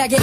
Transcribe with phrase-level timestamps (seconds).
[0.00, 0.16] 차게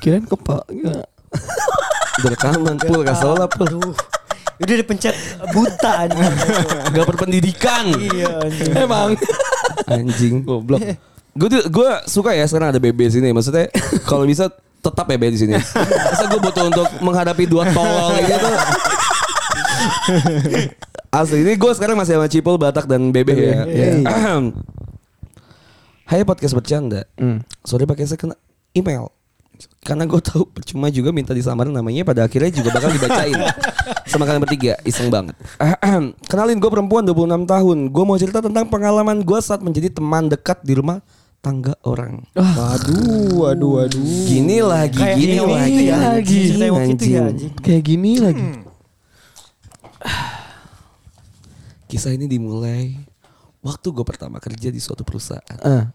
[0.00, 0.66] Kirain kepak
[2.24, 3.94] Berkaman, pul kasih lah pul.
[4.60, 5.16] Udah dipencet
[5.56, 6.32] buta anjing.
[6.92, 7.84] Gak berpendidikan.
[7.96, 8.72] Iya anjing.
[8.76, 9.10] Emang.
[9.88, 10.34] Anjing.
[10.44, 10.80] Goblok.
[11.32, 13.32] Gue gue suka ya sekarang ada BB sini.
[13.32, 13.72] Maksudnya
[14.04, 14.52] kalau bisa
[14.84, 15.52] tetap BB di sini.
[15.56, 18.50] Masa gue butuh untuk menghadapi dua tolol gitu.
[21.10, 23.64] Asli ini gue sekarang masih sama Cipul, Batak dan BB ya.
[24.06, 24.52] Ahem.
[26.10, 27.08] Hai podcast bercanda.
[27.64, 28.36] Sorry pakai second
[28.76, 29.08] email.
[29.84, 33.36] Karena gue tahu percuma juga minta disamarin namanya pada akhirnya juga bakal dibacain
[34.04, 35.34] sama kalian bertiga iseng banget.
[36.24, 37.78] Kenalin gue perempuan 26 tahun.
[37.88, 41.00] Gue mau cerita tentang pengalaman gue saat menjadi teman dekat di rumah
[41.40, 42.20] tangga orang.
[42.34, 44.00] Waduh, waduh, waduh.
[44.28, 45.82] Gini lagi, Kayak gini ini lagi.
[45.82, 46.38] ya, lagi.
[46.46, 47.28] Cerita yang waktu itu ya Anjing.
[47.28, 47.52] anjing.
[47.58, 48.46] Kayak gini lagi.
[51.90, 52.94] Kisah ini dimulai
[53.60, 55.90] waktu gue pertama kerja di suatu perusahaan.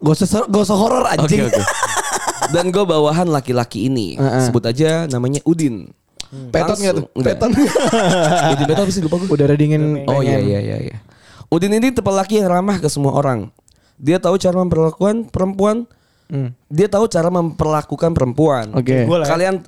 [0.00, 1.48] Gak usah gak usah horor anjing.
[1.48, 1.62] oke.
[2.54, 4.18] Dan gue bawahan laki-laki ini.
[4.18, 4.42] Heeh.
[4.42, 5.92] Sebut aja namanya Udin.
[6.30, 7.06] Petot nggak tuh?
[7.18, 7.50] Petot.
[7.50, 9.28] Udin Petot apa sih lupa gue.
[9.34, 10.06] Udah ada dingin.
[10.06, 10.96] Oh iya iya iya iya.
[11.50, 13.50] Udin ini tipe laki yang ramah ke semua orang.
[13.98, 15.90] Dia tahu cara memperlakukan perempuan.
[16.30, 16.54] Hmm.
[16.70, 18.70] Dia tahu cara memperlakukan perempuan.
[18.78, 19.04] Oke.
[19.04, 19.26] Ya.
[19.26, 19.66] Kalian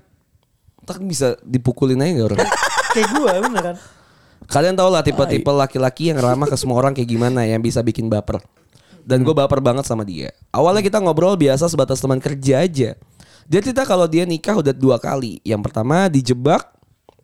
[0.87, 2.39] tak bisa dipukulin aja gak orang?
[2.95, 3.77] Kayak gue beneran.
[4.47, 8.11] Kalian tau lah tipe-tipe laki-laki yang ramah ke semua orang kayak gimana yang bisa bikin
[8.11, 8.43] baper.
[9.03, 10.31] Dan gue baper banget sama dia.
[10.53, 12.95] Awalnya kita ngobrol biasa sebatas teman kerja aja.
[13.47, 15.39] Dia cerita kalau dia nikah udah dua kali.
[15.43, 16.73] Yang pertama dijebak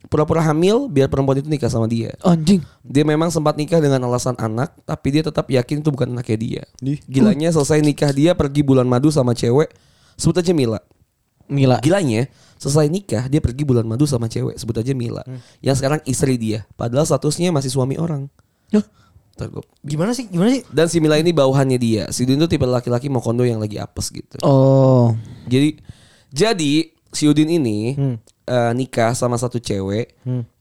[0.09, 2.15] pura-pura hamil biar perempuan itu nikah sama dia.
[2.23, 2.63] Anjing.
[2.81, 6.63] Dia memang sempat nikah dengan alasan anak, tapi dia tetap yakin itu bukan anaknya dia.
[7.05, 9.69] Gilanya selesai nikah dia pergi bulan madu sama cewek,
[10.17, 10.81] sebut aja Mila.
[11.49, 11.81] Mila.
[11.81, 15.25] Gilanya selesai nikah dia pergi bulan madu sama cewek, sebut aja Mila.
[15.61, 18.33] Yang sekarang istri dia, padahal statusnya masih suami orang.
[18.73, 18.85] Hah?
[19.39, 20.27] Ntar gua- Gimana sih?
[20.27, 20.67] Gimana sih?
[20.67, 22.03] Dan si Mila ini bawahannya dia.
[22.11, 24.35] Si Udin tuh tipe laki-laki mau kondo yang lagi apes gitu.
[24.43, 25.15] Oh.
[25.47, 25.79] Jadi
[26.29, 27.97] jadi si Udin ini
[28.45, 30.13] eh, nikah sama satu cewek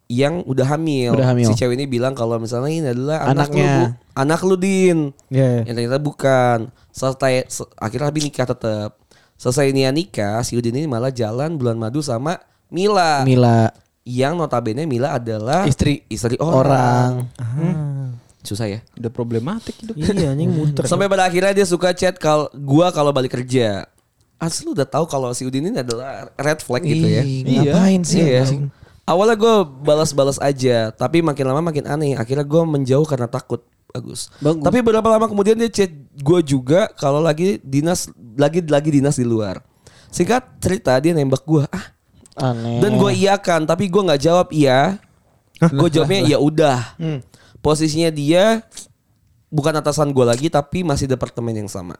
[0.07, 1.11] yang udah hamil.
[1.19, 1.47] Udah hamil.
[1.47, 3.71] Si cewek ini bilang kalau misalnya ini adalah anak lu, Anaknya.
[3.71, 3.85] Bu.
[4.15, 4.99] anak lu Din.
[5.27, 5.67] Iya.
[5.67, 6.57] Yang ternyata bukan.
[6.89, 8.95] Selesai se- akhirnya habis nikah tetap.
[9.37, 12.39] Selesai Nia nikah, si Udin ini malah jalan bulan madu sama
[12.71, 13.21] Mila.
[13.21, 13.69] Mila.
[14.07, 17.27] Yang notabene Mila adalah Istri istri orang.
[17.37, 18.15] orang.
[18.41, 18.79] Susah ya.
[18.95, 19.99] Udah problematik hidup.
[19.99, 20.87] Iya anjing muter.
[20.87, 23.83] Sampai pada akhirnya dia suka chat kal gua kalau balik kerja.
[24.37, 27.25] Asli lu udah tahu kalau si Udin ini adalah red flag gitu ya.
[27.25, 28.43] Ih, Ngapain sih Iya.
[29.07, 29.55] Awalnya gue
[29.87, 32.13] balas-balas aja, tapi makin lama makin aneh.
[32.19, 33.63] Akhirnya gue menjauh karena takut.
[33.87, 34.27] Bagus.
[34.43, 34.61] Bagus.
[34.67, 39.23] Tapi beberapa lama kemudian dia chat gue juga kalau lagi dinas lagi lagi dinas di
[39.23, 39.63] luar.
[40.11, 41.63] Singkat cerita dia nembak gue.
[41.71, 41.95] Ah,
[42.53, 42.83] Aneh.
[42.83, 44.99] dan gue iakan, tapi gue nggak jawab iya.
[45.57, 46.99] Gue jawabnya ya udah.
[47.63, 48.61] Posisinya dia
[49.49, 51.97] bukan atasan gue lagi, tapi masih departemen yang sama.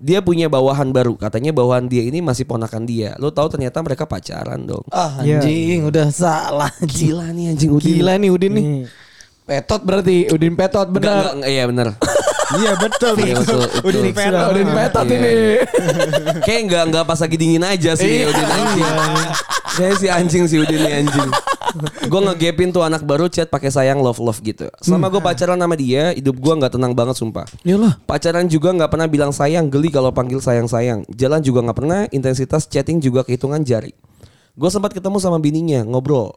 [0.00, 3.12] Dia punya bawahan baru, katanya bawahan dia ini masih ponakan dia.
[3.20, 4.80] Lo tahu ternyata mereka pacaran dong.
[4.88, 5.44] Ah, Iya.
[5.44, 6.72] anjing udah salah.
[6.80, 8.00] Gila nih anjing Udin.
[8.00, 8.64] Gila nih Udin nih.
[8.64, 8.84] Nih.
[9.44, 11.36] Petot berarti Udin Petot benar.
[11.44, 11.92] iya bener.
[12.50, 13.14] Iya betul.
[13.14, 14.50] Iya, betul, Udin petot.
[14.50, 15.14] Udin Petot Iya.
[15.14, 15.32] ini.
[16.42, 18.26] Kayak enggak enggak pas lagi dingin aja sih Iya.
[18.26, 18.88] Udin anjing.
[19.70, 21.30] Kayak si anjing si Udin nih anjing.
[22.06, 24.66] Gue ngegapin tuh anak baru chat pakai sayang love love gitu.
[24.82, 27.46] Selama gue pacaran sama dia, hidup gue nggak tenang banget sumpah.
[27.62, 27.98] Yalah.
[28.04, 31.06] Pacaran juga nggak pernah bilang sayang, geli kalau panggil sayang sayang.
[31.12, 33.94] Jalan juga nggak pernah, intensitas chatting juga kehitungan jari.
[34.54, 36.36] Gue sempat ketemu sama bininya ngobrol,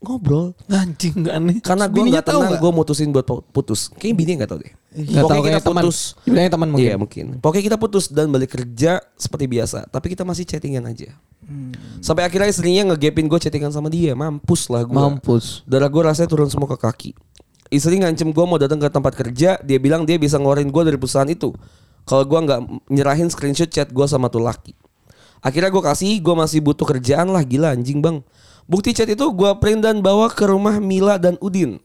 [0.00, 0.54] ngobrol.
[0.70, 1.56] Anjing enggak aneh.
[1.62, 3.90] Karena gue nggak tenang, gue mutusin buat pu- putus.
[3.98, 4.72] Kayaknya bininya nggak tahu deh.
[4.92, 5.82] Tahu Pokoknya kita teman.
[5.88, 5.98] putus.
[6.28, 6.84] Teman mungkin.
[6.84, 7.24] Iya mungkin.
[7.40, 9.88] Pokoknya kita putus dan balik kerja seperti biasa.
[9.88, 11.16] Tapi kita masih chattingan aja.
[11.48, 11.72] Hmm.
[12.04, 14.12] Sampai akhirnya istrinya ngegapin gue chattingan sama dia.
[14.12, 14.92] Mampus lah gue.
[14.92, 15.64] Mampus.
[15.64, 17.10] Darah gue rasanya turun semua ke kaki.
[17.72, 19.56] Istri ngancem gue mau datang ke tempat kerja.
[19.64, 21.56] Dia bilang dia bisa ngeluarin gue dari perusahaan itu.
[22.04, 22.60] Kalau gue nggak
[22.92, 24.76] nyerahin screenshot chat gue sama tuh laki.
[25.42, 28.20] Akhirnya gue kasih, gue masih butuh kerjaan lah gila anjing bang.
[28.70, 31.82] Bukti chat itu gue print dan bawa ke rumah Mila dan Udin.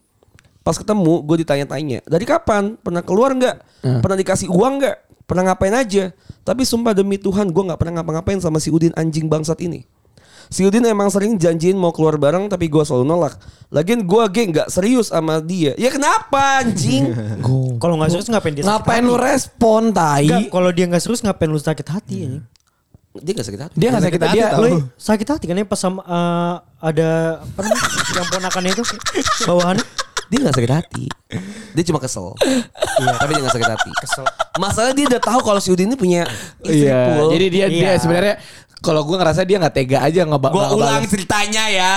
[0.68, 2.76] Pas ketemu gue ditanya-tanya, dari kapan?
[2.76, 3.56] Pernah keluar nggak?
[4.04, 4.96] Pernah dikasih uang nggak?
[5.24, 6.12] Pernah ngapain aja?
[6.44, 9.88] Tapi sumpah demi Tuhan gue nggak pernah ngapa-ngapain sama si Udin anjing bangsat ini.
[10.48, 13.40] Si Udin emang sering janjiin mau keluar bareng tapi gue selalu nolak.
[13.68, 15.72] Lagian gue geng nggak serius sama dia.
[15.76, 17.16] Ya kenapa anjing?
[17.80, 19.08] Kalau nggak serius ngapain dia sakit Ngapain hati?
[19.08, 20.28] lu respon tai?
[20.48, 22.44] Kalau dia nggak serius ngapain lu sakit hati anjing?
[23.18, 23.74] dia gak sakit hati.
[23.74, 24.62] Dia nggak sakit hati Dia tahu.
[24.62, 27.10] lu sakit hati kan ya pas sama eh, ada
[27.42, 27.88] apa namanya
[28.20, 28.82] yang ponakannya itu
[29.48, 29.86] bawahannya.
[30.28, 31.04] Dia gak sakit hati.
[31.72, 32.36] Dia cuma kesel.
[33.16, 33.90] Tapi dia gak sakit hati.
[33.96, 34.24] Kesel.
[34.56, 36.28] Masalah dia udah tahu kalau si Udin ini punya
[36.60, 37.28] istri Iya.
[37.28, 37.92] Jadi dia dia Iya.
[37.96, 38.34] sebenarnya
[38.78, 41.10] kalau gue ngerasa dia nggak tega aja ngeba Gua nggak ulang ngebales.
[41.10, 41.92] ceritanya ya.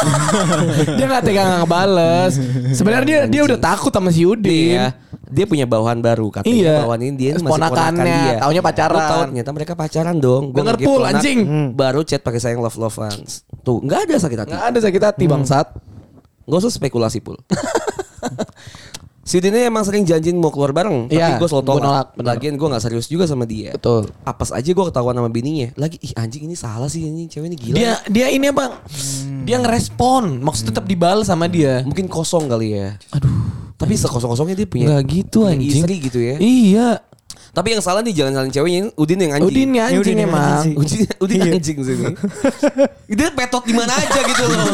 [0.96, 2.32] dia nggak tega nggak ngebales.
[2.72, 4.72] Sebenarnya dia dia udah takut sama si Udin.
[4.72, 4.86] Dia
[5.24, 6.54] dia punya bawahan baru katanya.
[6.54, 6.76] Iya.
[6.80, 8.36] Bawahan ini dia ini masih ponakan Ponakannya, dia.
[8.38, 8.94] taunya pacaran.
[8.94, 10.42] Lu tahu ternyata mereka pacaran dong.
[10.48, 11.38] Pul, ponak, anjing.
[11.74, 13.18] Baru chat pakai sayang love lovean.
[13.60, 14.50] Tuh, nggak ada sakit hati.
[14.52, 15.66] Nggak ada sakit hati bangsat.
[16.44, 17.36] Gak usah spekulasi pul.
[19.24, 21.08] si Udin ini emang sering janjin mau keluar bareng.
[21.08, 21.82] Tapi Iya, gue selalu gua tolak.
[21.82, 22.26] nolak, bener.
[22.30, 23.72] Lagian gue gak serius juga sama dia.
[23.72, 24.12] Betul.
[24.22, 25.72] Apes aja gue ketahuan sama bininya.
[25.74, 27.74] Lagi ih anjing ini salah sih ini cewek ini gila.
[27.74, 28.72] Dia dia ini bang,
[29.42, 31.80] dia ngerespon, maksud tetap dibalas sama dia.
[31.82, 33.00] mungkin kosong kali ya.
[33.10, 33.32] Aduh.
[33.74, 35.72] Tapi sekosong-kosongnya dia punya Nggak gitu punya anjing.
[35.82, 36.36] istri gitu ya.
[36.38, 36.88] Iya.
[37.54, 39.46] Tapi yang salah nih jangan salin ceweknya ini Udin yang anjing.
[39.46, 40.42] Udin ya Ya, anjing Udin yang emang.
[40.58, 40.74] anjing.
[40.74, 42.04] Udin, Udin anjing sini.
[43.06, 44.66] Dia petot di mana aja gitu loh.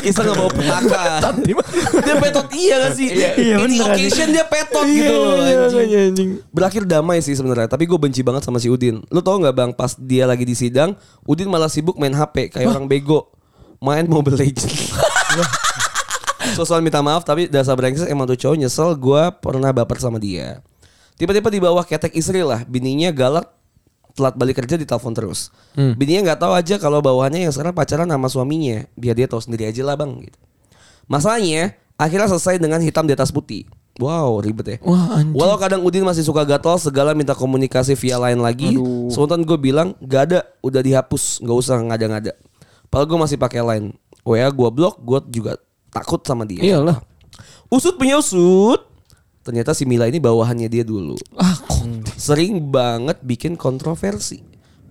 [0.00, 1.02] Isa nggak bawa petaka.
[2.00, 3.08] dia petot iya gak sih?
[3.12, 5.36] iya, Ini bener, occasion dia petot gitu loh
[5.76, 6.30] anjing.
[6.48, 9.04] Berakhir damai sih sebenarnya, tapi gue benci banget sama si Udin.
[9.12, 10.96] Lu tau nggak bang, pas dia lagi di sidang,
[11.28, 13.28] Udin malah sibuk main HP kayak orang bego,
[13.84, 14.96] main Mobile Legends.
[16.52, 20.60] Sosok minta maaf tapi dasar brengsek emang tuh cowok nyesel gue pernah baper sama dia.
[21.22, 23.46] Tiba-tiba di bawah ketek istri lah, bininya galak
[24.18, 25.54] telat balik kerja di telepon terus.
[25.78, 29.70] Bininya nggak tahu aja kalau bawahannya yang sekarang pacaran sama suaminya, biar dia tahu sendiri
[29.70, 30.18] aja lah bang.
[30.18, 30.38] Gitu.
[31.06, 33.70] Masalahnya akhirnya selesai dengan hitam di atas putih.
[34.02, 34.76] Wow ribet ya.
[34.82, 35.38] Wah anjing.
[35.38, 38.74] Walau kadang Udin masih suka gatel segala minta komunikasi via lain lagi.
[39.06, 42.34] Spontan gue bilang gak ada, udah dihapus, nggak usah ngada-ngada.
[42.90, 43.94] Padahal gue masih pakai line.
[44.26, 45.54] WA gue blok, gue juga
[45.94, 46.66] takut sama dia.
[46.66, 46.98] Iyalah.
[47.70, 48.91] Usut punya usut.
[49.42, 51.18] Ternyata si Mila ini bawahannya dia dulu.
[51.34, 51.82] Ah, kok.
[52.14, 54.42] Sering banget bikin kontroversi.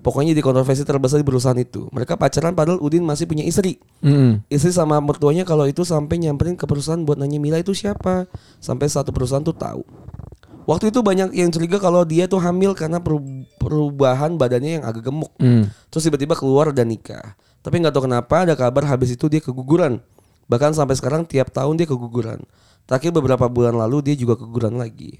[0.01, 1.86] Pokoknya di kontroversi terbesar di perusahaan itu.
[1.94, 3.77] Mereka pacaran padahal Udin masih punya istri.
[4.01, 4.42] Mm.
[4.50, 8.25] Istri sama mertuanya kalau itu sampai nyamperin ke perusahaan buat nanya Mila itu siapa.
[8.57, 9.86] Sampai satu perusahaan tuh tahu.
[10.65, 15.06] Waktu itu banyak yang curiga kalau dia tuh hamil karena peru- perubahan badannya yang agak
[15.06, 15.31] gemuk.
[15.38, 15.69] Mm.
[15.94, 17.38] Terus tiba-tiba keluar dan nikah.
[17.62, 20.01] Tapi nggak tahu kenapa ada kabar habis itu dia keguguran.
[20.50, 22.42] Bahkan sampai sekarang tiap tahun dia keguguran.
[22.86, 25.19] Terakhir beberapa bulan lalu dia juga keguguran lagi.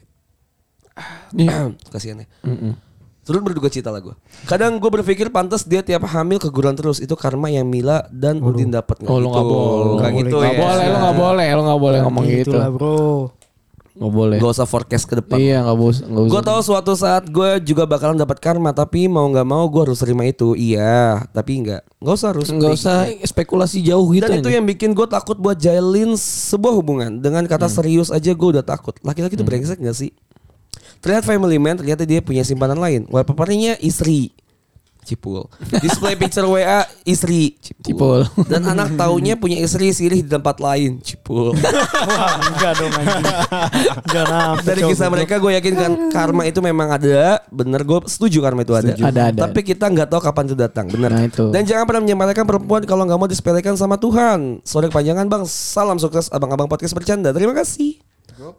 [1.34, 1.72] Iya.
[1.94, 2.28] Kasihan ya.
[2.44, 2.74] Mm-mm.
[3.22, 4.18] Terus berduka cita lah gue.
[4.50, 6.98] Kadang gue berpikir pantas dia tiap hamil keguguran terus.
[6.98, 8.98] Itu karma yang Mila dan Udin dapat.
[9.06, 9.94] Oh, lu nggak boleh.
[10.02, 10.60] Nggak gitu Nggak ya.
[10.60, 12.50] boleh, lu nggak boleh, lu nggak boleh ngomong gitu.
[12.58, 13.30] Itulah bro.
[14.02, 14.38] Nggak boleh.
[14.42, 15.38] Gak usah forecast ke depan.
[15.38, 16.32] Iya bos, nggak usah.
[16.34, 20.02] Gue tahu suatu saat gue juga bakalan dapat karma, tapi mau nggak mau gue harus
[20.02, 20.58] terima itu.
[20.58, 22.50] Iya, tapi nggak, nggak usah harus.
[22.50, 22.98] nggak usah
[23.30, 24.26] spekulasi jauh gitu.
[24.26, 27.22] Dan itu yang bikin gue takut buat jalin sebuah hubungan.
[27.22, 27.78] Dengan kata Hmm.
[27.78, 28.98] serius aja gue udah takut.
[29.06, 30.10] Laki-laki itu brengsek gak sih?
[31.06, 33.06] Terlihat family man, ternyata dia punya simpanan lain.
[33.06, 34.34] Wallpapernya istri.
[35.02, 35.50] Cipul.
[35.82, 37.58] Display picture WA istri.
[37.60, 38.22] Cipul.
[38.46, 41.02] Dan anak taunya punya istri sirih di tempat lain.
[41.02, 41.58] Cipul.
[42.08, 43.26] Wah enggak dong anjing.
[44.14, 44.66] Nafsu.
[44.70, 47.42] Dari kisah mereka gue yakin kan karma itu memang ada.
[47.50, 48.94] Bener gue setuju karma itu ada.
[48.94, 49.04] Setuju.
[49.10, 49.40] Ada, ada.
[49.50, 50.86] Tapi kita nggak tahu kapan itu datang.
[50.88, 51.10] Bener.
[51.10, 51.46] Nah, itu.
[51.50, 54.62] Dan jangan pernah menyempatkan perempuan kalau nggak mau disepelekan sama Tuhan.
[54.62, 55.44] Sore kepanjangan bang.
[55.50, 57.34] Salam sukses abang-abang podcast bercanda.
[57.34, 57.98] Terima kasih.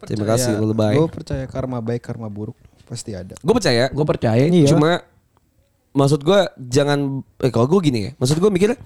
[0.07, 0.59] Terima kasih.
[0.59, 3.33] Gue percaya karma baik karma buruk pasti ada.
[3.41, 3.89] Gue percaya.
[3.89, 4.45] Gue percaya.
[4.45, 4.69] Iya.
[4.69, 5.01] Cuma
[5.93, 8.11] maksud gue jangan eh kalau gue gini ya.
[8.17, 8.79] Maksud gue mikirnya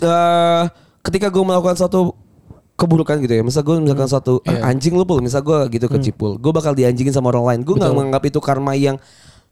[0.00, 0.64] eh,
[1.00, 2.14] ketika gue melakukan suatu
[2.74, 3.42] keburukan gitu ya.
[3.42, 4.62] Misal gue melakukan suatu Iya.
[4.62, 5.20] "Ah, anjing lu pul.
[5.20, 6.40] Misal gue gitu ke Cipul.
[6.40, 7.60] Gue bakal dianjingin sama orang lain.
[7.60, 8.96] Gue nggak menganggap itu karma yang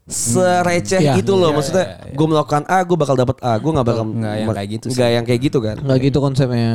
[0.09, 1.13] sereceh Iya.
[1.21, 1.53] itu loh.
[1.53, 3.61] Maksudnya gue melakukan A, gue bakal dapat A.
[3.61, 4.85] Gue nggak bakal Nggak yang kayak gitu.
[4.89, 5.75] Nggak yang kayak gitu kan.
[5.77, 6.71] Nggak gitu konsepnya.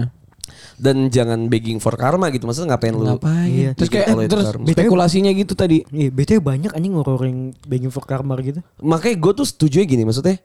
[0.74, 2.44] Dan jangan begging for karma gitu.
[2.44, 3.04] Maksudnya ngapain lu?
[3.04, 3.46] Ngapain?
[3.46, 3.70] Iya.
[3.72, 4.64] Terus kayak Kalau itu terus karma.
[4.66, 5.78] spekulasinya gitu tadi.
[5.86, 8.58] Iya, BTW banyak anjing ngororing begging for karma gitu.
[8.78, 10.38] Makanya gue tuh setuju gini maksudnya.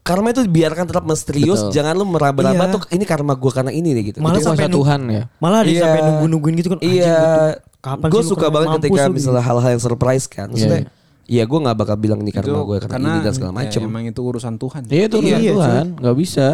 [0.00, 1.74] Karma itu biarkan tetap misterius, Betul.
[1.74, 2.72] jangan lu meraba-raba Iya.
[2.72, 4.18] tuh ini karma gue karena ini nih gitu.
[4.22, 5.22] Malah Itu sampai Tuhan ya.
[5.36, 5.82] Malah ada Iya.
[5.82, 6.78] sampai nunggu-nungguin gitu kan.
[6.78, 7.18] Iya.
[7.82, 9.14] Kapan Gue suka banget ketika gitu.
[9.14, 10.46] misalnya hal-hal yang surprise kan.
[10.46, 10.86] Maksudnya,
[11.26, 11.42] Iya.
[11.42, 13.80] ya gue nggak bakal bilang ini karma gue karena, ini dan segala ya, macem.
[13.82, 14.82] emang itu urusan Tuhan.
[14.86, 16.46] Iya itu urusan Iya, Tuhan, nggak bisa.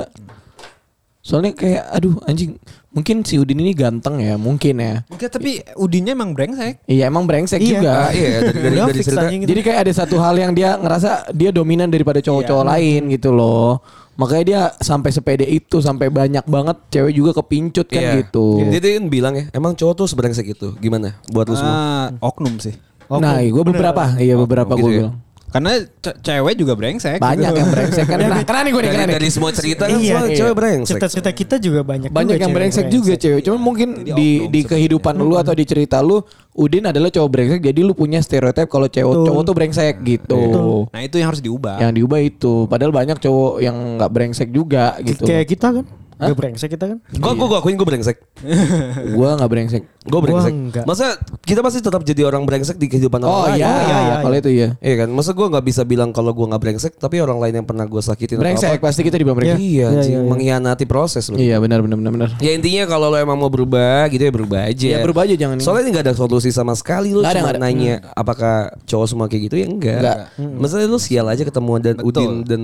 [1.22, 2.58] Soalnya kayak aduh anjing,
[2.90, 5.06] mungkin si Udin ini ganteng ya, mungkin ya.
[5.06, 6.82] Enggak, tapi Udinnya emang brengsek.
[6.84, 7.70] Iya emang brengsek Iya.
[7.78, 7.92] juga.
[7.94, 9.22] Ah, iya dari dari, dari cerita.
[9.30, 9.46] gitu.
[9.46, 13.78] Jadi kayak ada satu hal yang dia ngerasa dia dominan daripada cowok-cowok lain gitu loh.
[14.12, 18.12] Makanya dia sampai sepede itu sampai banyak banget cewek juga kepincut kan Iya.
[18.20, 18.60] gitu.
[18.68, 20.74] Dia, dia kan bilang ya, emang cowok tuh sebrengsek itu.
[20.76, 21.72] Gimana buat lu semua?
[21.72, 22.74] Ah, oknum sih.
[23.08, 24.98] nah, gue beberapa, iya beberapa gitu gue ya.
[25.06, 25.14] bilang.
[25.52, 27.18] Karena ce- cewek juga brengsek.
[27.18, 27.60] Banyak gitu.
[27.60, 28.18] yang brengsek kan.
[28.18, 29.16] Nah, kena nih gue nih, kena Dari, nih.
[29.20, 30.36] dari semua cerita kan Iya, semua iya.
[30.36, 30.88] cewek brengsek.
[30.90, 33.40] Cerita-cerita kita juga banyak Banyak juga yang cewek brengsek juga cewek.
[33.44, 37.80] Cuma mungkin di di kehidupan lu atau di cerita lu Udin adalah cowok brengsek jadi
[37.80, 39.26] lu punya stereotip kalau cowok Betul.
[39.28, 40.42] cowok tuh brengsek gitu.
[40.88, 41.76] Nah itu yang harus diubah.
[41.78, 42.54] Yang diubah itu.
[42.66, 45.24] Padahal banyak cowok yang nggak brengsek juga gitu.
[45.24, 45.84] Kayak kita kan.
[46.24, 46.98] Gak brengsek kita kan?
[47.08, 48.16] Gue gue akuin gue brengsek.
[49.14, 49.82] Gua nggak brengsek.
[50.02, 50.52] Gue brengsek.
[50.52, 50.84] enggak.
[50.84, 53.58] Masa kita pasti tetap jadi orang brengsek di kehidupan Oh orang lain.
[53.58, 54.68] iya, iya, iya, kalau itu iya.
[54.78, 57.66] Iya kan, masa gue nggak bisa bilang kalau gue nggak brengsek, tapi orang lain yang
[57.66, 58.82] pernah gue sakitin atau Brengsek apa.
[58.82, 59.58] pasti kita dibilang brengsek.
[59.58, 60.20] Iya, Iya, iya, iya.
[60.24, 61.36] mengkhianati proses loh.
[61.36, 62.30] Iya benar benar benar benar.
[62.38, 64.88] Ya intinya kalau lo emang mau berubah gitu ya berubah aja.
[64.88, 65.56] Ya berubah aja jangan.
[65.58, 67.64] Soalnya ini gak ada solusi sama sekali lu Nggak ada, cuma nggak ada.
[67.64, 69.98] nanya apakah cowok semua kayak gitu ya enggak.
[69.98, 70.18] Enggak.
[70.58, 72.08] Maksudnya lu sial aja ketemu dan Betul.
[72.08, 72.62] Udin dan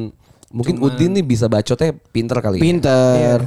[0.48, 2.56] mungkin Udin nih bisa bacotnya pinter kali.
[2.58, 2.62] ya.
[2.64, 3.38] Pinter.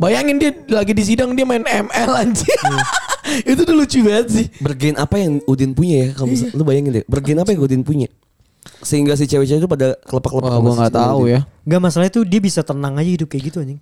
[0.00, 2.60] Bayangin dia lagi di sidang dia main ML anjir.
[3.50, 4.46] itu tuh lucu banget sih.
[4.58, 6.08] Bergen apa yang Udin punya ya?
[6.16, 8.08] Kalau misal- lu bayangin deh, bergen apa yang Udin punya?
[8.80, 10.48] Sehingga si cewek-cewek itu pada kelepak-kelepak.
[10.48, 11.40] Wah, sama gua si nggak tahu ya.
[11.68, 13.80] Gak masalah itu dia bisa tenang aja hidup kayak gitu anjing.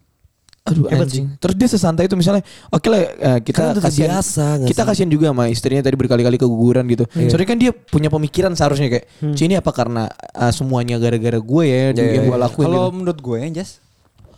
[0.68, 1.26] Aduh Hebat anjing.
[1.36, 4.88] Terus dia sesantai itu misalnya, oke lah eh, kita Kan kasihan, nggak kita sih?
[4.92, 7.04] kasihan juga sama istrinya tadi berkali-kali keguguran gitu.
[7.08, 11.64] Soalnya kan dia punya pemikiran seharusnya kayak, "Ci, ini apa karena eh, semuanya gara-gara gue
[11.64, 12.44] ya, Iya, yang iya, gue iya.
[12.44, 12.94] lakuin." Kalau gitu.
[12.94, 13.70] menurut gue Jas,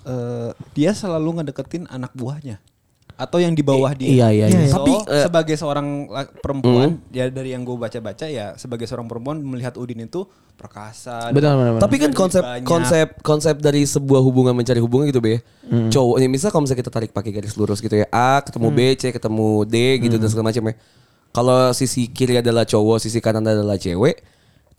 [0.06, 2.62] eh, dia selalu ngedeketin anak buahnya
[3.20, 4.08] atau yang di bawah dia.
[4.08, 4.72] Iya iya iya.
[4.72, 9.04] So, Tapi, eh, sebagai seorang la- perempuan, ya dari yang gue baca-baca ya sebagai seorang
[9.04, 10.24] perempuan melihat Udin itu
[10.56, 11.28] perkasa.
[11.28, 11.82] Benar, benar, benar.
[11.84, 12.64] Tapi kan konsep Banyak.
[12.64, 15.44] konsep konsep dari sebuah hubungan mencari hubungan gitu be.
[15.68, 18.08] Cowok ini misal kalau misalnya kita tarik pakai garis lurus gitu ya.
[18.08, 20.74] A ketemu B, C ketemu D gitu dan segala macam ya.
[21.30, 24.18] Kalau sisi kiri adalah cowok, sisi kanan adalah cewek.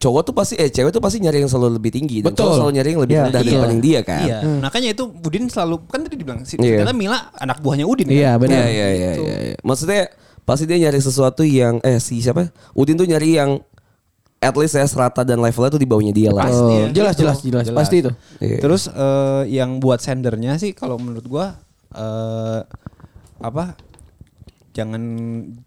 [0.01, 2.41] Cowok tuh pasti eh cewek tuh pasti nyari yang selalu lebih tinggi dan Betul.
[2.41, 3.23] cowok selalu nyari yang lebih Iya.
[3.29, 3.49] rendah Iya.
[3.53, 4.21] daripada dia kan.
[4.25, 4.37] Iya.
[4.59, 6.81] Makanya itu Udin selalu kan tadi dibilang sih Iya.
[6.81, 8.09] ternyata Mila anak buahnya Udin.
[8.09, 8.41] Iya, kan?
[8.41, 8.65] benar.
[8.65, 9.35] Iya iya iya iya.
[9.53, 9.55] iya.
[9.61, 10.09] Maksudnya
[10.41, 12.49] pasti dia nyari sesuatu yang eh si siapa?
[12.73, 13.61] Udin tuh nyari yang
[14.41, 16.49] at least ya serata dan levelnya tuh di bawahnya dia lah.
[16.49, 17.21] Pasti Oh, ya, jelas, gitu.
[17.21, 17.77] jelas, jelas.
[17.77, 18.11] Pasti itu.
[18.41, 18.57] Iya.
[18.57, 21.61] Terus eh, yang buat sendernya sih kalau menurut gua
[21.93, 22.59] eh,
[23.37, 23.77] apa?
[24.71, 25.01] Jangan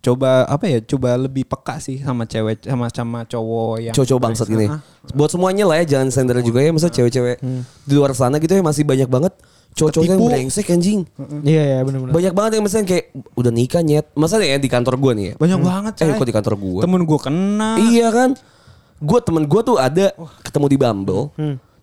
[0.00, 0.78] coba apa ya?
[0.80, 4.66] Coba lebih peka sih sama cewek sama sama cowok yang cowok-cowok bangsat gini.
[4.68, 4.80] Ah,
[5.12, 6.72] Buat semuanya lah ya jangan sender juga ya.
[6.72, 7.36] Masa cewek-cewek
[7.84, 9.36] di luar sana gitu ya masih banyak banget
[9.74, 11.00] cowok-cowok yang brengsek anjing.
[11.44, 12.14] Iya iya benar-benar.
[12.16, 13.04] Banyak banget yang misalnya kayak
[13.36, 14.06] udah nikah nyet.
[14.16, 15.34] Masa ya di kantor gua nih ya.
[15.36, 16.80] Banyak banget Eh kok di kantor gua?
[16.80, 17.70] Temen gua kena.
[17.76, 18.30] Iya kan?
[19.04, 21.24] Gua temen gua tuh ada ketemu di Bumble.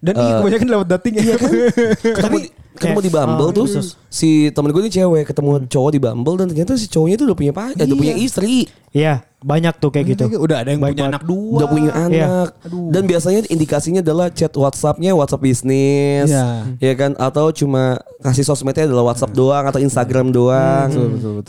[0.02, 1.14] Dan iya kebanyakan lewat dating.
[1.22, 1.36] ya.
[2.18, 3.66] Ketemu di, ketemu di Bumble ah, tuh
[4.10, 7.38] si temen gue ini cewek ketemu cowok di Bumble dan ternyata si cowoknya tuh udah
[7.38, 8.66] punya pacar, udah punya istri.
[8.92, 10.24] Iya banyak tuh kayak gitu.
[10.38, 11.58] Udah ada yang punya anak dua.
[11.62, 12.06] udah punya Iya.
[12.08, 12.48] anak.
[12.94, 16.78] Dan biasanya indikasinya adalah chat WhatsAppnya WhatsApp bisnis Iya.
[16.78, 17.12] ya kan?
[17.18, 20.90] Atau cuma kasih sosmednya adalah WhatsApp doang atau Instagram doang.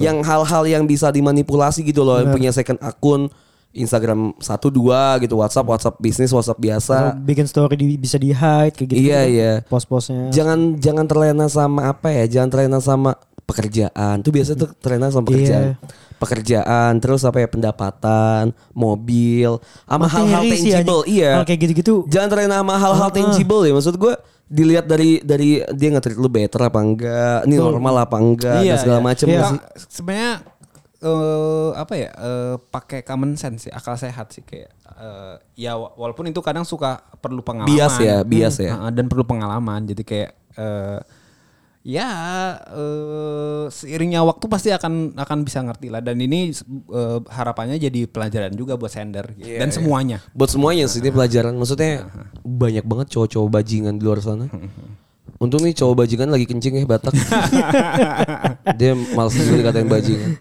[0.01, 3.29] Yang hal-hal yang bisa dimanipulasi gitu loh yang punya second akun
[3.73, 8.77] Instagram satu dua gitu WhatsApp WhatsApp bisnis WhatsApp biasa bikin story di, bisa di hide
[8.77, 9.01] kayak gitu.
[9.01, 9.33] Iya, kan.
[9.33, 9.53] iya.
[9.65, 10.29] Post-postnya.
[10.29, 15.27] jangan jangan terlena sama apa ya jangan terlena sama pekerjaan tuh biasa tuh terlena sama
[15.29, 15.77] pekerjaan
[16.17, 21.15] pekerjaan terus apa ya pendapatan mobil sama hal-hal sih, tangible anjing.
[21.19, 21.95] iya kayak gitu-gitu.
[22.07, 23.13] jangan terlena sama hal-hal ah.
[23.13, 24.15] tangible ya maksud gue
[24.53, 29.01] dilihat dari dari dia nge-treat lu better apa enggak ini normal apa enggak dan segala
[29.01, 29.41] macam Iya.
[29.49, 29.57] sih.
[29.57, 30.33] Nggak, sebenarnya
[31.03, 35.91] eh apa ya eh, pakai common sense sih akal sehat sih kayak eh, ya wa-
[35.99, 37.67] walaupun itu kadang suka perlu pengalaman.
[37.69, 38.79] Bias ya, bias ya.
[38.79, 39.83] Ah, dan perlu pengalaman.
[39.83, 40.99] Jadi kayak eh,
[41.83, 42.07] ya
[42.71, 45.99] eh, seiringnya waktu pasti akan akan bisa ngerti lah.
[45.99, 49.59] Dan ini eh, harapannya jadi pelajaran juga buat sender gitu.
[49.59, 50.23] dan semuanya.
[50.31, 51.51] Buat semuanya sih ini pelajaran.
[51.53, 52.07] Maksudnya
[52.41, 54.47] banyak banget cowok-cowok bajingan di luar sana.
[55.39, 57.19] Untung nih cowok bajingan lagi kencing ya Batak.
[58.79, 60.39] Dia males juga dikatain bajingan.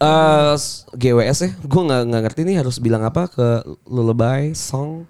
[0.00, 3.48] Eh, s- GWS ya, gue nggak nggak ngerti nih harus bilang apa ke
[3.84, 5.04] lullaby song.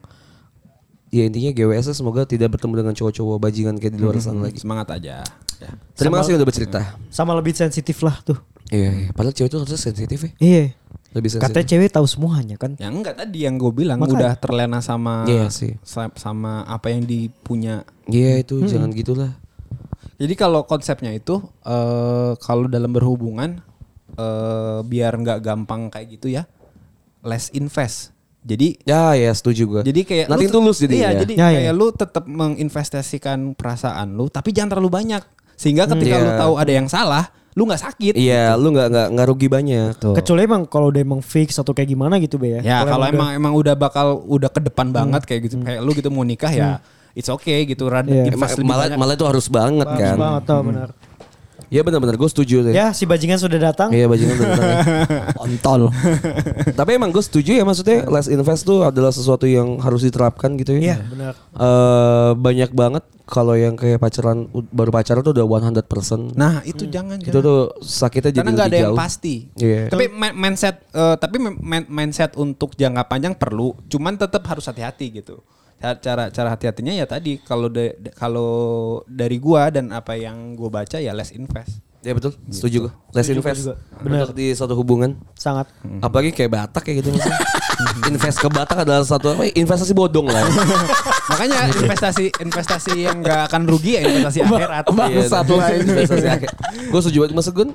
[1.09, 4.59] Ya intinya GWS semoga tidak bertemu dengan cowok-cowok bajingan kayak di luar sana lagi.
[4.59, 5.23] semangat aja
[5.59, 5.70] ya.
[5.92, 6.80] Terima kasih udah bercerita.
[7.06, 8.38] Sama lebih sensitif lah tuh.
[8.68, 9.09] Iya, iya.
[9.11, 10.30] padahal cewek itu harusnya sensitif ya.
[10.38, 10.64] Iya.
[11.11, 11.50] Lebih sensitif.
[11.50, 12.75] Katanya cewek tahu semuanya kan.
[12.76, 14.14] yang enggak tadi yang gue bilang Makanya.
[14.16, 15.75] udah terlena sama Iya sih.
[15.82, 19.35] sa- sama apa yang dipunya Iya itu jangan gitulah.
[20.14, 23.59] Jadi kalau konsepnya itu eh kalau dalam berhubungan
[24.21, 26.45] eh biar nggak gampang kayak gitu ya,
[27.21, 28.12] less invest.
[28.41, 29.83] Jadi Ya ya setuju gue.
[29.83, 31.19] jadi kayak nanti lu- tulus jadi Iya, ya.
[31.19, 31.59] jadi Ya, ya.
[31.59, 35.23] kayak lu tetap menginvestasikan perasaan lu, tapi jangan terlalu banyak.
[35.55, 36.25] Sehingga ketika Iya.
[36.25, 38.15] lu tahu ada yang salah, lu nggak sakit.
[38.17, 39.93] Iya, lu nggak nggak nggak rugi banyak.
[40.17, 42.61] Kecuali emang kalau udah emang fix atau kayak gimana gitu be ya.
[42.62, 44.97] Ya kalau emang emang udah bakal udah ke depan Hmm.
[44.97, 46.81] banget kayak gitu, kayak lu gitu mau nikah ya,
[47.12, 47.93] it's okay gitu.
[47.93, 48.25] Rada Iya.
[48.25, 50.17] lebih malah malah itu harus banget Bagus kan.
[50.17, 50.89] banget tau benar.
[51.71, 52.75] Iya benar-benar gue setuju deh.
[52.75, 53.95] Ya si bajingan sudah datang.
[53.95, 54.67] Iya bajingan benar.
[55.47, 55.95] Ontol.
[56.79, 60.75] Tapi emang gue setuju ya maksudnya less invest tuh adalah sesuatu yang harus diterapkan gitu
[60.77, 60.83] ya.
[60.83, 61.33] Iya benar.
[61.39, 66.35] Eh, banyak banget kalau yang kayak pacaran baru pacaran tuh udah 100%.
[66.35, 67.23] Nah itu jangan.
[67.23, 67.47] itu jangan.
[67.47, 69.35] tuh sakitnya jadi karena nggak ada yang pasti.
[69.55, 69.95] Iya.
[69.95, 71.37] Tapi mindset, eh, tapi
[71.87, 73.79] mindset untuk jangka panjang perlu.
[73.87, 75.39] Cuman tetap harus hati-hati gitu.
[75.80, 78.50] Ca- Cara cara hati-hatinya ya tadi kalau da- kalau
[79.06, 81.80] dari gua dan apa yang gua baca ya less invest.
[82.00, 82.92] Ya betul, setuju gue.
[83.12, 83.60] Less Setuju gua invest.
[83.62, 83.75] juga.
[84.00, 84.20] Benar.
[84.25, 85.20] Untuk di suatu hubungan.
[85.34, 85.68] Sangat.
[86.00, 87.37] Apalagi kayak Batak kayak gitu misalnya.
[88.08, 90.40] invest ke Batak adalah satu apa, investasi bodong lah.
[91.30, 94.84] Makanya investasi investasi yang nggak akan rugi ya investasi akhirat.
[94.88, 95.80] Bangsat Iya, lain.
[95.87, 96.50] investasi akhir.
[96.88, 97.34] Gue setuju banget.
[97.37, 97.66] Maksud gue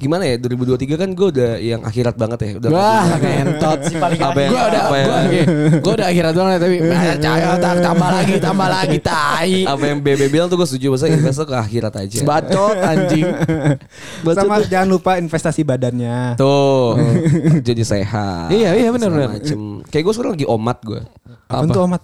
[0.00, 2.50] gimana ya 2023 kan gue udah yang akhirat banget ya.
[2.56, 3.80] Udah Wah, ngentot.
[4.00, 4.96] paling apa yang, Gua udah apa
[5.84, 6.76] gua udah akhirat banget tapi
[7.24, 9.68] cahaya tambah lagi tambah lagi tai.
[9.68, 10.96] apa yang BB bilang tuh gue setuju.
[10.96, 12.18] Maksudnya invest ke akhirat aja.
[12.24, 13.28] Bacot anjing.
[14.24, 14.40] Bacot.
[14.40, 16.40] Sama jangan lupa investasi badannya.
[16.40, 16.96] Tuh
[17.68, 18.48] jadi sehat.
[18.48, 19.28] Iya, iya, benar, benar.
[19.92, 21.00] Kayak gue sekarang lagi omat gue.
[21.52, 22.02] Apa tuh amat?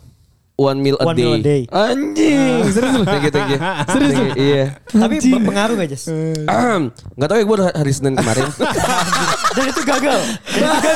[0.56, 1.44] One meal a One meal a day.
[1.44, 1.62] day.
[1.68, 2.64] Anjing.
[2.72, 3.04] Serius lu?
[3.04, 3.60] Gitu gitu.
[3.92, 4.64] Serius Iya.
[4.88, 6.08] Tapi berpengaruh gak Jas?
[7.12, 8.48] Nggak tahu ya gue hari Senin kemarin.
[9.56, 10.20] Dan itu gagal.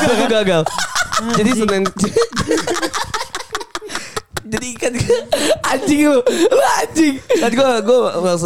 [0.08, 0.62] Aku gagal.
[1.36, 1.82] Jadi Senin.
[4.50, 4.90] Jadi kan
[5.62, 6.18] Anjing lu.
[6.26, 7.14] Lu anjing.
[7.38, 7.98] kan gue gue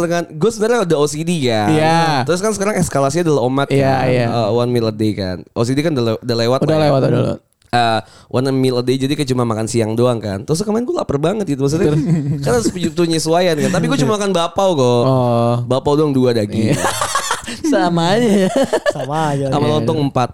[0.05, 1.67] kan gue sebenarnya udah OCD kan.
[1.71, 1.97] Iya.
[2.27, 4.11] Terus kan sekarang eskalasinya adalah omat Iya, kan.
[4.11, 4.25] iya.
[4.29, 5.41] Uh, one meal a day kan.
[5.55, 6.59] OCD kan udah, le- udah lewat.
[6.61, 6.83] Udah ya.
[6.85, 7.39] lewat, udah lewat.
[7.75, 7.99] Uh,
[8.31, 10.47] one meal a day jadi kayak cuma makan siang doang kan.
[10.47, 11.91] Terus kemarin gue lapar banget gitu maksudnya.
[12.45, 13.71] kan harus penyesuaian kan.
[13.75, 15.03] Tapi gue cuma makan bapau kok.
[15.03, 15.55] Oh.
[15.67, 16.71] Bapau doang dua daging.
[17.67, 18.51] Sama aja ya.
[18.95, 19.45] Sama aja.
[19.51, 20.29] Sama lontong empat.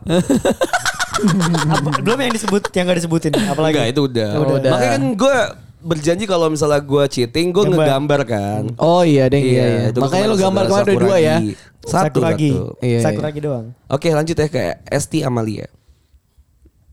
[2.05, 3.31] Belum yang disebut yang gak disebutin.
[3.35, 3.73] Apalagi.
[3.77, 4.29] Enggak itu udah.
[4.37, 4.71] Oh, udah.
[4.73, 5.35] Makanya kan gue
[5.81, 7.77] berjanji kalau misalnya gue cheating gue Gambar.
[7.77, 8.63] ngegambar kan.
[8.77, 9.81] Oh iya deh iya, iya.
[9.89, 11.37] itu Makanya lu gambar kemarin ada dua ya.
[11.81, 12.53] Satu lagi.
[12.53, 12.77] satu.
[12.85, 13.25] Iya, Satu iya.
[13.25, 13.65] lagi doang.
[13.89, 15.65] Oke lanjut ya ke Esti Amalia.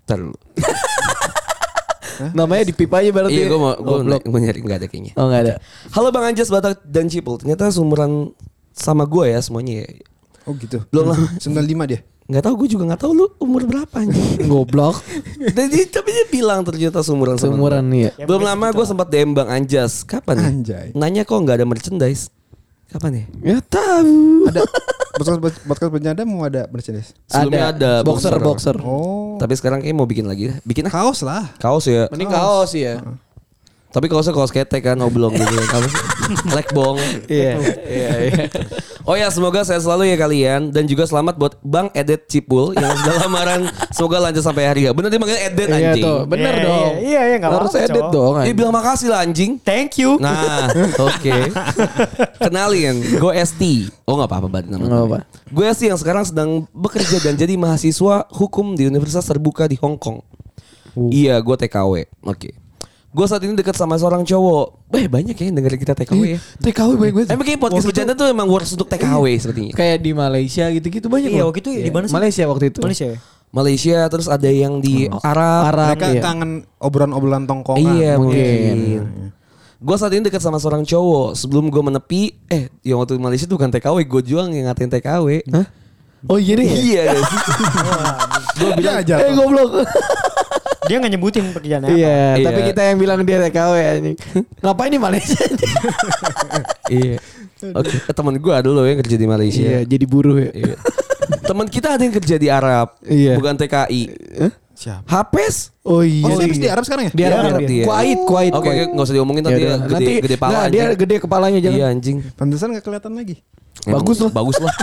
[0.08, 0.36] Ntar dulu.
[2.34, 3.36] Namanya di pipa aja berarti.
[3.36, 4.22] Iya gue mau gue Goblok.
[4.24, 5.12] mau nyari nggak ada kayaknya.
[5.14, 5.54] Oh enggak ada.
[5.92, 7.36] Halo Bang Anjas Batak dan Cipul.
[7.38, 8.32] Ternyata seumuran
[8.72, 9.88] sama gue ya semuanya ya.
[10.48, 10.80] Oh gitu.
[10.88, 11.18] Belum lah.
[11.44, 11.52] 95
[11.92, 12.00] dia.
[12.28, 14.48] Nggak tahu gue juga nggak tahu lu umur berapa anjing.
[14.50, 14.96] Goblok.
[15.38, 18.10] Jadi tapi dia bilang ternyata seumuran sama Seumuran ya.
[18.24, 20.02] Belum lama gue sempat DM Bang Anjas.
[20.08, 20.48] Kapan ya?
[20.48, 20.86] Anjay.
[20.96, 22.32] Nanya kok nggak ada merchandise.
[22.88, 23.24] Kapan ya?
[23.44, 24.48] Ya tahu.
[24.48, 24.64] Ada
[25.14, 27.16] podcast podcast bercanda mau ada merchandise.
[27.30, 28.74] Sebelumnya ada boxer boxer.
[28.74, 28.76] boxer.
[28.84, 29.38] Oh.
[29.40, 30.52] Tapi sekarang kayak mau bikin lagi.
[30.66, 30.92] Bikin ah.
[30.92, 31.54] Kaos lah.
[31.56, 32.10] kaos ya.
[32.12, 33.00] Mending kaos ya.
[33.88, 35.48] Tapi kaosnya kaos ketek kan oblong gitu.
[35.64, 36.02] Apa sih?
[36.50, 36.96] Lekbong.
[37.26, 37.52] Iya.
[37.82, 38.42] Iya iya.
[39.02, 42.92] Oh ya semoga saya selalu ya kalian dan juga selamat buat Bang Edet Cipul yang
[42.94, 43.60] sudah lamaran.
[43.88, 44.92] Semoga lanjut sampai hari ya.
[44.92, 46.04] Bener dia manggilnya Edet Iya anjing.
[46.04, 46.92] tuh, bener Iya, dong.
[46.92, 48.12] iya, iya, iya, nggak Harus apa-apa, edit cowok.
[48.12, 48.28] dong.
[48.28, 48.56] Dia anjing.
[48.58, 49.50] bilang makasih lah anjing.
[49.58, 50.10] Thank you.
[50.20, 50.68] Nah,
[51.00, 51.36] oke.
[52.38, 53.74] Kenalin, gue Esti.
[54.04, 54.84] Oh nggak apa-apa banget nama.
[54.84, 55.18] Nggak apa.
[55.48, 59.96] Gue Esti yang sekarang sedang bekerja dan jadi mahasiswa hukum di Universitas Terbuka di Hong
[59.96, 60.20] Kong.
[61.08, 62.04] Iya, gue TKW.
[62.22, 62.52] Oke.
[63.18, 64.94] Gue saat ini dekat sama seorang cowok.
[64.94, 66.38] Weh banyak ya yang dengerin kita TKW ya.
[66.62, 67.28] TKW baik banget.
[67.34, 69.74] Emang kayak podcast bercanda tuh emang works untuk TKW sepertinya.
[69.74, 72.14] Kayak di Malaysia gitu-gitu banyak Iya, waktu itu di mana sih?
[72.14, 72.78] Malaysia waktu itu.
[72.78, 73.18] Malaysia ya?
[73.50, 75.62] Malaysia terus ada yang di Arab.
[75.74, 75.98] Arab.
[75.98, 76.22] Mereka iya.
[76.22, 77.90] kangen obrolan-obrolan tongkongan.
[77.98, 78.76] Iya mungkin.
[78.78, 79.02] mungkin.
[79.82, 81.34] Gue saat ini dekat sama seorang cowok.
[81.34, 84.94] Sebelum gue menepi, eh yang waktu di Malaysia itu bukan TKW, gue juang yang ngatain
[84.94, 85.42] TKW.
[85.50, 85.66] Hah?
[86.30, 86.66] Oh iya deh.
[86.66, 87.14] Iya.
[88.58, 89.22] Gue bilang aja.
[89.22, 89.70] Eh goblok.
[90.88, 91.94] Dia nggak nyebutin pekerjaannya apa.
[91.94, 92.44] Iya, Iya.
[92.44, 94.16] tapi kita yang bilang dia TKW anjing.
[94.64, 95.38] Ngapain di Malaysia?
[96.88, 97.16] Iya.
[97.74, 99.60] Oke, eh, teman gue ada loh yang kerja di Malaysia.
[99.60, 100.50] Iya, jadi buruh ya.
[100.54, 100.74] Iya.
[101.44, 103.36] Teman kita ada yang kerja di Arab, Iya.
[103.36, 104.02] bukan TKI.
[104.72, 105.02] Siapa?
[105.04, 105.74] Hapes.
[105.82, 106.22] Oh iya.
[106.22, 107.12] Oh, dia habis di Arab sekarang ya?
[107.12, 107.68] Di Arab, Di Arab dia.
[107.68, 107.84] dia.
[107.84, 108.52] Kuait, kuait.
[108.54, 110.50] Oke, oke, nggak usah diomongin nanti Ya ya, gede, Nanti gede pala.
[110.54, 111.76] nggak, dia gede kepalanya jangan.
[111.76, 112.16] Iya anjing.
[112.32, 113.36] Pantesan gak kelihatan lagi.
[113.84, 114.30] Emang Bagus loh.
[114.30, 114.74] Bagus lah.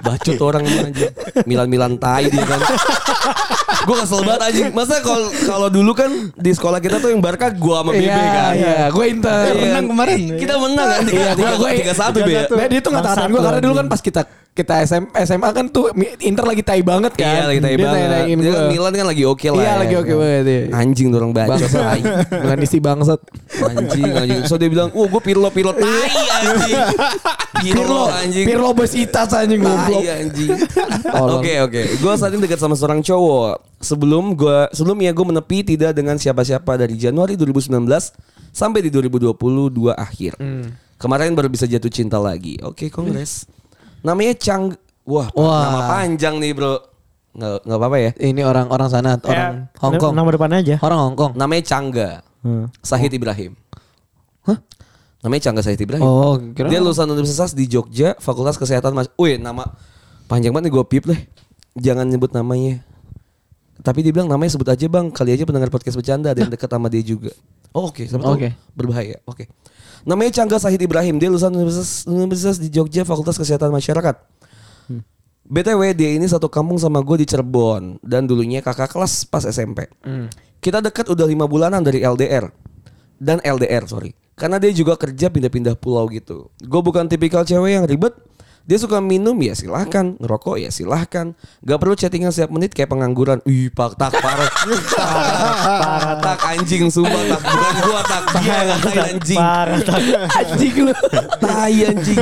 [0.00, 1.08] Bacot orang emang aja.
[1.42, 2.60] Milan-milan tai dia kan.
[3.82, 4.66] gue kesel banget anjing.
[4.70, 8.16] Masa kalau kalau dulu kan di sekolah kita tuh yang Barca gua sama BB Iya,
[8.16, 8.52] kan.
[8.54, 9.42] iya, gue Inter.
[9.44, 10.18] Iya menang kemarin.
[10.36, 11.02] Kita menang kan.
[11.06, 12.34] Iya, gua- tiga satu be.
[12.46, 14.22] Nah, dia tuh nggak tahan gue karena dulu kan pas kita
[14.56, 15.92] kita SM, SMA kan tuh
[16.24, 17.28] Inter lagi tai banget kan.
[17.28, 18.00] Iya lagi tai Dia banget.
[18.08, 19.60] nanya-nanyain Dia kan Milan kan lagi oke lah.
[19.60, 19.74] Iya ya.
[19.76, 20.60] lagi oke banget ya.
[20.72, 21.76] Anjing dorong bacot Bangsat.
[21.76, 22.02] tai.
[22.40, 23.20] Bukan isi bangsat.
[23.60, 24.40] Anjing anjing.
[24.48, 26.08] So dia bilang, "Oh, gue Pirlo Pirlo tai
[26.40, 26.80] anjing."
[27.60, 28.46] Pirlo anjing.
[28.48, 30.00] Pirlo besitas anjing goblok.
[30.00, 30.50] Tai anjing.
[31.36, 31.82] Oke oke.
[32.00, 33.60] Gue saat ini dekat sama seorang cowok.
[33.84, 37.76] Sebelum gue sebelumnya gue menepi tidak dengan siapa-siapa dari Januari 2019
[38.56, 40.40] sampai di 2022 akhir.
[40.40, 40.72] Hmm.
[40.96, 42.56] Kemarin baru bisa jatuh cinta lagi.
[42.64, 43.44] Oke, kongres.
[44.06, 44.70] Namanya Chang.
[45.02, 45.62] Wah, Wah.
[45.66, 46.74] nama panjang nih, Bro.
[47.34, 48.10] Nggak nggak apa-apa ya.
[48.22, 50.14] Ini orang-orang sana, orang Ya, Hong Kong.
[50.14, 50.76] Nama depannya aja.
[50.78, 51.32] Orang Hong Kong.
[51.34, 52.08] Namanya Changga.
[52.46, 52.70] Hmm.
[52.80, 53.58] Sahid Ibrahim.
[54.46, 54.58] Hah?
[55.26, 56.06] Namanya Changga Sahid Ibrahim.
[56.06, 59.10] Oh, kira Dia lulusan Universitas di Jogja, Fakultas Kesehatan Mas.
[59.18, 59.66] Wih, nama
[60.30, 61.20] panjang banget nih gue pip deh.
[61.76, 62.80] Jangan nyebut namanya.
[63.82, 66.70] Tapi dia bilang namanya sebut aja bang, kali aja pendengar podcast bercanda ada yang dekat
[66.70, 67.30] sama dia juga.
[67.76, 68.56] Oh oke, siapa tahu Oke.
[68.72, 69.20] berbahaya.
[69.28, 69.52] Oke.
[70.08, 74.16] Namanya Cangga Sahid Ibrahim, dia lulusan Universitas, Universitas di Jogja, Fakultas Kesehatan Masyarakat.
[75.46, 79.86] BTW dia ini satu kampung sama gue di Cirebon dan dulunya kakak kelas pas SMP.
[80.58, 82.50] Kita dekat udah lima bulanan dari LDR
[83.22, 84.10] dan LDR sorry.
[84.36, 86.50] Karena dia juga kerja pindah-pindah pulau gitu.
[86.60, 88.12] Gue bukan tipikal cewek yang ribet.
[88.66, 91.38] Dia suka minum ya silahkan, ngerokok ya silahkan.
[91.62, 93.38] Gak perlu chattingan setiap menit kayak pengangguran.
[93.46, 96.90] Ih pak tak parah, parah tak anjing.
[96.90, 97.40] Sumpah tak.
[97.46, 98.22] Bukan gua tak.
[98.42, 99.38] Dia ngatain anjing.
[99.38, 100.00] Parah tak.
[100.34, 100.92] Anjing lu.
[101.38, 102.18] Tai anjing.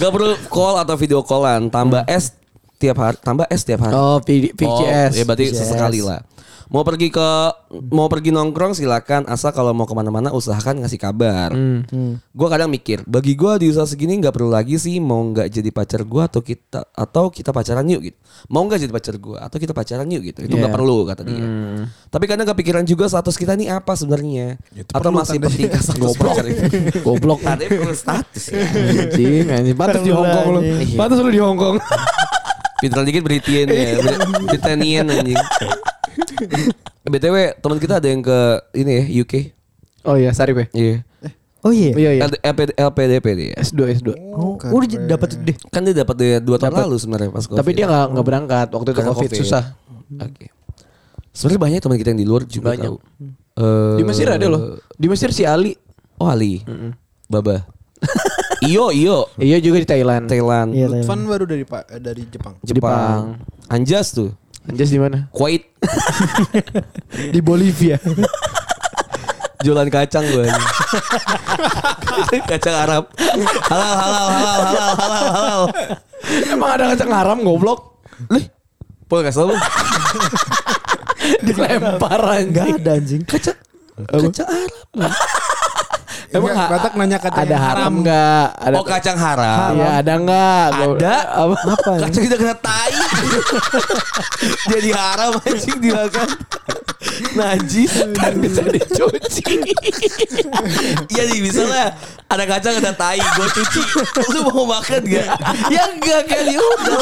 [0.00, 1.68] Gak perlu call atau video callan.
[1.68, 2.32] Tambah S
[2.80, 3.20] tiap hari.
[3.20, 3.92] Tambah S tiap hari.
[3.92, 5.12] Oh, VCS.
[5.12, 6.24] Oh, ya berarti sesekali lah
[6.68, 7.28] Mau pergi ke
[7.88, 9.24] Mau pergi nongkrong silakan.
[9.24, 11.52] Asal kalau mau ke mana-mana usahakan ngasih kabar.
[12.12, 15.68] Gue kadang mikir Bagi gue di usaha segini gak perlu lagi sih Mau gak jadi
[15.68, 18.18] pacar gue Atau kita Atau kita pacaran yuk gitu.
[18.48, 20.44] Mau gak jadi pacar gue Atau kita pacaran yuk gitu.
[20.44, 20.68] Itu Iya.
[20.68, 21.44] gak perlu kata dia.
[22.08, 24.60] Tapi kadang kepikiran juga Status kita ini apa sebenarnya?
[24.92, 26.62] Atau masih penting status pacar itu
[27.00, 27.40] Goblok.
[27.40, 28.64] Tadi perlu status ya.
[29.08, 29.76] Anjing, anjing.
[29.76, 30.60] Pantas di Hongkong lu.
[30.94, 31.76] Pantas lu di Hongkong.
[32.78, 33.98] Pintar dikit Britian ya.
[34.52, 35.40] Britannian anjing
[37.08, 38.38] BTW teman kita ada yang ke
[38.74, 39.34] ini ya UK
[40.06, 40.66] Oh iya, Sarip ya.
[40.72, 40.96] Iya
[41.58, 41.90] Oh iya.
[41.90, 42.22] Iya, iya.
[42.30, 44.14] LPD, LPDP dia S2, S2.
[44.30, 45.56] Oh, udah dapat deh.
[45.74, 48.68] Kan dia dapat dia dua tahun lalu sebenarnya pas COVID Tapi dia nggak nggak berangkat
[48.70, 49.64] waktu itu Karena COVID, susah.
[50.22, 50.46] Oke
[51.34, 52.86] Sebenarnya banyak teman kita yang di luar juga Banyak.
[52.86, 52.96] tahu.
[53.58, 54.78] Eh, Di Mesir ada loh.
[54.94, 55.74] Di Mesir si Ali.
[56.18, 56.62] Oh Ali
[57.26, 57.66] Baba
[58.70, 60.30] Iyo Iyo Iya juga di Thailand.
[60.30, 62.54] Thailand Iya, Lutfan baru dari eh, dari Jepang.
[62.62, 64.30] Jepang Anjas tuh
[64.70, 65.26] Anjas di mana?
[65.34, 65.74] Kuwait
[67.34, 67.98] Di Bolivia.
[69.66, 70.46] Jualan kacang gue
[72.50, 73.10] Kacang Arab
[73.66, 75.62] Halal halal halal halal halal halal
[76.46, 77.98] Emang ada kacang haram goblok?
[78.30, 78.46] Lih
[79.10, 79.58] Pol kasih lu
[81.42, 82.54] Dilempar anjing.
[82.54, 83.22] Enggak ada anjing.
[83.26, 83.58] Kacang
[84.06, 84.86] Kacang Arab
[86.28, 88.46] Emang Batak nanya kata Ada haram enggak?
[88.60, 90.66] Ada Oh kacang haram Iya, ada enggak?
[90.76, 91.56] Ada Apa?
[91.72, 91.92] Apa?
[92.04, 92.92] Kacang kita kena tai
[94.76, 96.28] Jadi haram anjing dimakan
[97.32, 99.44] Najis Kan bisa dicuci.
[101.08, 101.96] Iya nih bisa lah
[102.28, 103.80] Ada kacang ada tai Gue cuci
[104.28, 105.28] Lu mau makan gak?
[105.72, 107.00] ya enggak ya udah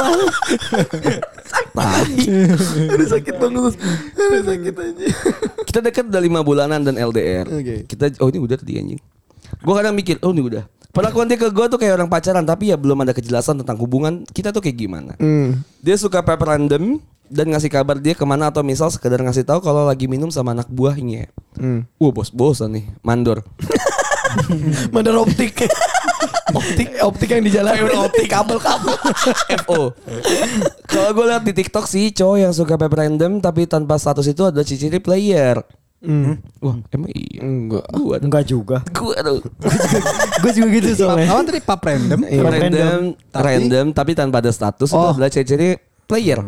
[1.74, 2.06] Tai
[2.94, 3.74] Aduh sakit banget
[4.14, 5.14] Aduh sakit anjing
[5.66, 7.90] Kita dekat udah 5 bulanan dan LDR Oke.
[7.90, 9.02] Kita Oh ini udah tadi anjing
[9.62, 12.72] Gue kadang mikir Oh ini udah Perlakuan dia ke gue tuh kayak orang pacaran Tapi
[12.72, 15.60] ya belum ada kejelasan tentang hubungan Kita tuh kayak gimana Hmm.
[15.84, 19.58] Dia suka pep random dan ngasih kabar dia ke mana atau misal sekedar ngasih tahu
[19.58, 21.26] kalau lagi minum sama anak buahnya.
[21.58, 21.82] Hmm.
[21.98, 23.42] Wah bos-bosan nih, mandor.
[24.94, 25.64] Mandar optik.
[26.52, 27.72] optik optik yang di jalan.
[27.98, 28.94] optik kabel-kabel.
[29.64, 29.96] FO.
[30.86, 34.46] Kalau gue lihat di TikTok sih cowok yang suka pep random tapi tanpa status itu
[34.46, 35.62] adalah ciciri player.
[35.96, 36.36] Hmm.
[36.60, 37.40] Wah emang iya.
[37.40, 37.84] Enggak.
[37.90, 38.78] Gua Enggak juga.
[38.90, 39.40] Gua tuh.
[40.44, 41.26] Gue juga gitu soalnya.
[41.28, 42.20] Apa tadi pap random?
[42.22, 42.40] Iya.
[42.40, 45.10] Pap random, Tapi- random tapi tanpa ada status itu Oh.
[45.10, 46.38] adalah ciciri player.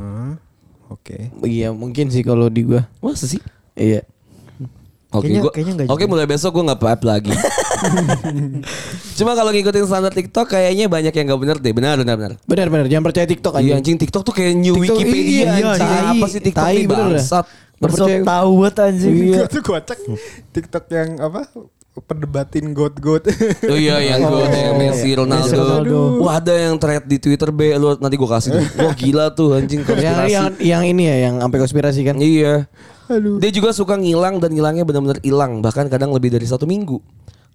[0.89, 1.33] Oke.
[1.43, 2.85] Iya, mungkin sih kalau di gua.
[2.99, 3.41] Masa sih?
[3.73, 4.05] Iya.
[5.09, 6.13] Oke, Kayaknya- gua- kayaknya Oke, juga.
[6.13, 7.33] mulai besok gue nggak pipe lagi.
[9.17, 11.73] Cuma kalau ngikutin standar TikTok kayaknya banyak yang nggak bener deh.
[11.73, 12.33] Benar, benar, benar.
[12.39, 13.65] Benar benar, jangan percaya TikTok aja.
[13.65, 15.81] Iya anjing TikTok tuh kayak new TikTok, Wikipedia iya, anjing.
[15.81, 16.05] tai.
[16.13, 17.09] Apa sih TikTok Tai, ini bener dah.
[17.17, 17.47] bangsat?
[17.49, 19.15] Bersok Percaya- tahu buat anjing.
[19.33, 19.99] Gue tuh kocak
[20.51, 21.47] TikTok yang apa?
[21.99, 23.27] Perdebatin got-got.
[23.67, 25.43] Oh iya yang gue yang Messi Ronaldo.
[25.43, 25.99] Messi, Ronaldo.
[26.23, 28.65] Wah ada yang thread di Twitter be lu nanti gue kasih tuh.
[28.79, 30.31] Wah gila tuh anjing Yang, konspirasi.
[30.31, 32.17] yang yang ini ya, yang sampai konspirasi kan.
[32.19, 32.71] Iya.
[33.43, 37.03] Dia juga suka ngilang dan ngilangnya benar-benar hilang bahkan kadang lebih dari satu minggu.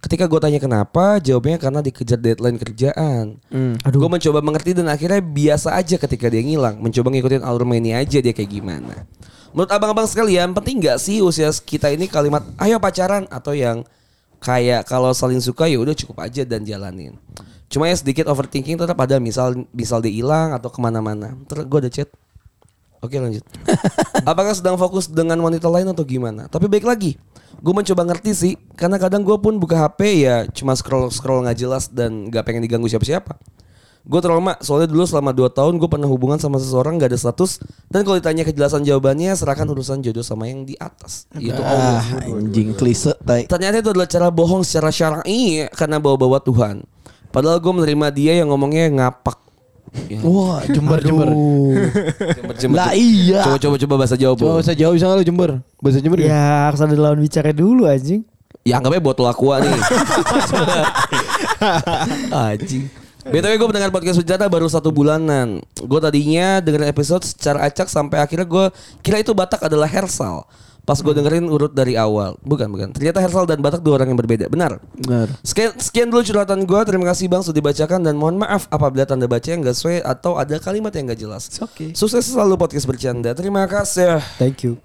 [0.04, 3.40] Ketika gue tanya kenapa, jawabnya karena dikejar deadline kerjaan.
[3.48, 3.80] Hmm.
[3.80, 6.84] Gue mencoba mengerti dan akhirnya biasa aja ketika dia ngilang.
[6.84, 9.08] Mencoba ngikutin alur mainnya aja dia kayak gimana.
[9.54, 13.86] Menurut abang-abang sekalian, penting nggak sih usia kita ini kalimat ayo pacaran atau yang
[14.42, 17.16] kayak kalau saling suka ya udah cukup aja dan jalanin.
[17.70, 21.38] Cuma ya sedikit overthinking tetap ada misal misal dia hilang atau ke mana-mana.
[21.46, 22.10] Terus gue ada chat.
[23.06, 23.46] Oke lanjut.
[24.30, 26.50] Apakah sedang fokus dengan wanita lain atau gimana?
[26.50, 27.20] Tapi baik lagi,
[27.62, 31.58] gue mencoba ngerti sih, karena kadang gue pun buka HP ya cuma scroll scroll nggak
[31.60, 33.38] jelas dan nggak pengen diganggu siapa-siapa.
[34.04, 37.64] Gue trauma soalnya dulu selama 2 tahun gue pernah hubungan sama seseorang gak ada status
[37.88, 41.24] dan kalau ditanya kejelasan jawabannya serahkan urusan jodoh sama yang di atas.
[41.40, 42.04] Itu Allah.
[42.04, 43.48] Ah, anjing klise tai.
[43.48, 46.84] Ternyata itu adalah cara bohong secara syar'i karena bawa-bawa Tuhan.
[47.32, 49.40] Padahal gue menerima dia yang ngomongnya ngapak.
[50.12, 50.20] Ya.
[50.26, 51.30] Wah, jember jember.
[52.36, 53.46] Jember, jember, Lah iya.
[53.46, 54.34] Coba coba coba bahasa Jawa.
[54.36, 55.50] Coba bahasa jauh bisa nggak lu jember?
[55.80, 56.28] Bahasa jember ya?
[56.28, 58.28] Ya harus ada lawan bicara dulu anjing.
[58.68, 59.76] Ya anggapnya botol aqua nih.
[62.52, 63.03] Anjing.
[63.24, 65.64] BTW gue mendengar podcast Bercanda baru satu bulanan.
[65.80, 68.66] Gue tadinya dengerin episode secara acak sampai akhirnya gue
[69.00, 70.44] kira itu Batak adalah Hersal.
[70.84, 72.36] Pas gue dengerin urut dari awal.
[72.44, 72.92] Bukan, bukan.
[72.92, 74.52] Ternyata Hersal dan Batak dua orang yang berbeda.
[74.52, 74.84] Benar.
[75.00, 75.32] Benar.
[75.40, 76.80] Sekian, sekian dulu curhatan gue.
[76.84, 80.36] Terima kasih Bang sudah dibacakan dan mohon maaf apabila tanda baca yang gak sesuai atau
[80.36, 81.48] ada kalimat yang gak jelas.
[81.64, 81.96] okay.
[81.96, 83.32] Sukses selalu podcast bercanda.
[83.32, 84.20] Terima kasih.
[84.36, 84.76] Thank you.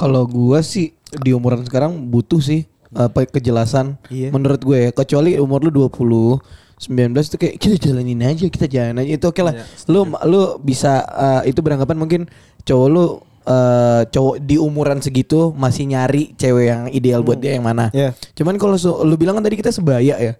[0.00, 2.64] Kalau gua sih di umuran sekarang butuh sih
[2.96, 4.32] apa kejelasan Iya.
[4.32, 4.90] menurut gue ya.
[4.96, 6.40] Kecuali umur lu 20
[6.76, 9.56] 19 itu kayak kita jalanin aja, kita jalan aja itu oke lah.
[9.88, 12.20] Lu lu bisa eh, itu beranggapan mungkin
[12.68, 13.04] cowok lu
[13.48, 17.88] eh, cowok di umuran segitu masih nyari cewek yang ideal buat dia yang mana.
[17.96, 18.12] Iya.
[18.36, 18.76] Cuman kalau
[19.08, 20.36] lu bilang kan tadi kita sebaya ya.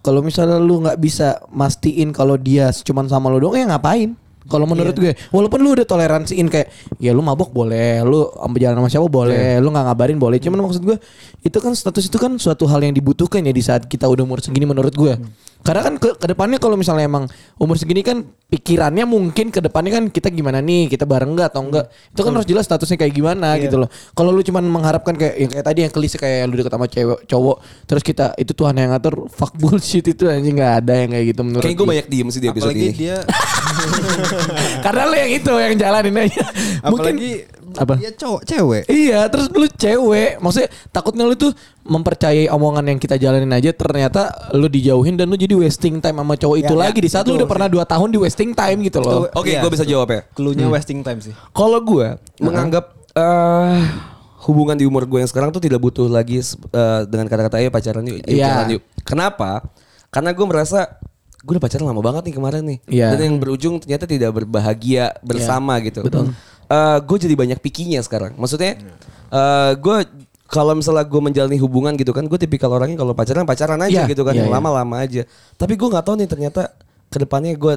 [0.00, 4.16] Kalau misalnya lu nggak bisa mastiin kalau dia cuman sama lu doang ya ngapain?
[4.48, 8.26] Kalau menurut gue, walaupun lu udah toleransiin kayak ya lu mabok boleh, lu
[8.58, 10.40] jalan sama siapa boleh, lu nggak ngabarin boleh.
[10.40, 10.96] Cuman maksud gue
[11.44, 14.40] itu kan status itu kan suatu hal yang dibutuhkan ya di saat kita udah umur
[14.40, 15.14] segini menurut gue.
[15.60, 19.92] Karena kan ke ke depannya kalau misalnya emang umur segini kan pikirannya mungkin ke depannya
[19.92, 21.86] kan kita gimana nih, kita bareng nggak atau enggak.
[22.10, 23.88] Itu kan harus jelas statusnya kayak gimana gitu loh.
[24.12, 27.18] Kalau lu cuman mengharapkan kayak yang kayak tadi yang kelise kayak lu deket sama cewek
[27.24, 31.26] cowok terus kita itu Tuhan yang ngatur fuck bullshit itu anjing nggak ada yang kayak
[31.30, 31.92] gitu menurut Kayaknya gue gue.
[31.92, 32.96] banyak diem sih di episode Apalagi ini.
[32.96, 33.16] dia
[34.84, 36.44] Karena lu yang itu yang jalanin aja.
[36.92, 37.32] Mungkin apalagi
[37.78, 37.94] apa?
[38.02, 38.82] dia cowok cewek.
[38.90, 44.52] Iya, terus lu cewek, maksudnya takutnya lu tuh mempercayai omongan yang kita jalanin aja ternyata
[44.52, 47.24] lu dijauhin dan lu jadi wasting time sama cowok itu Ya, lagi ya, di saat
[47.24, 49.26] lu udah pernah 2 tahun di wasting time gitu loh.
[49.32, 49.64] Oke, Iya.
[49.64, 50.20] gue bisa jawab ya.
[50.30, 51.32] Cluenya wasting time sih.
[51.50, 53.80] Kalau gue menganggap eh,
[54.44, 58.04] hubungan di umur gue yang sekarang tuh tidak butuh lagi eh, dengan kata-kata ayo pacaran
[58.04, 58.46] yuk, yuk Iya.
[58.46, 58.82] jalan yuk.
[59.02, 59.64] Kenapa?
[60.08, 61.00] Karena gue merasa
[61.40, 62.78] gue udah pacaran lama banget nih kemarin nih.
[62.86, 63.08] Iya.
[63.16, 66.04] Dan yang berujung ternyata tidak berbahagia bersama gitu.
[66.04, 66.28] betul.
[66.68, 68.36] Eh, gue jadi banyak pikinya sekarang.
[68.36, 68.76] Maksudnya
[69.32, 69.96] eh, gue
[70.50, 74.10] kalau misalnya gue menjalani hubungan gitu kan, gue tipikal orangnya kalau pacaran pacaran aja Iya,
[74.10, 74.56] gitu kan, iya, yang iya.
[74.58, 75.22] lama-lama aja.
[75.54, 76.74] Tapi gue nggak tahu nih ternyata
[77.06, 77.74] ke depannya gue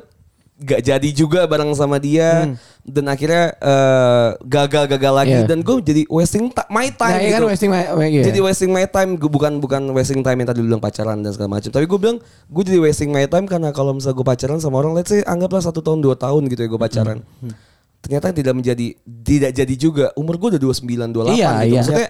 [0.56, 5.42] gak jadi juga bareng sama dia dan akhirnya eh, gagal-gagal lagi Hmm.
[5.42, 5.50] Iya.
[5.50, 7.36] dan gue jadi wasting my time Nah, iya gitu.
[7.36, 8.24] kan wasting my- iya.
[8.24, 11.30] Jadi wasting my time gue bukan bukan wasting time yang tadi lu bilang pacaran dan
[11.30, 11.70] segala macam.
[11.70, 14.94] Tapi gue bilang gue jadi wasting my time karena kalau misalnya gue pacaran sama orang,
[14.94, 17.18] let's say anggaplah satu tahun dua tahun gitu ya gue pacaran.
[17.40, 17.54] Hmm.
[18.00, 18.88] Ternyata tidak menjadi
[19.20, 20.06] tidak jadi juga.
[20.14, 21.66] Umur gue udah 29 28 Iya, gitu.
[21.66, 21.80] iya.
[21.82, 22.08] Maksudnya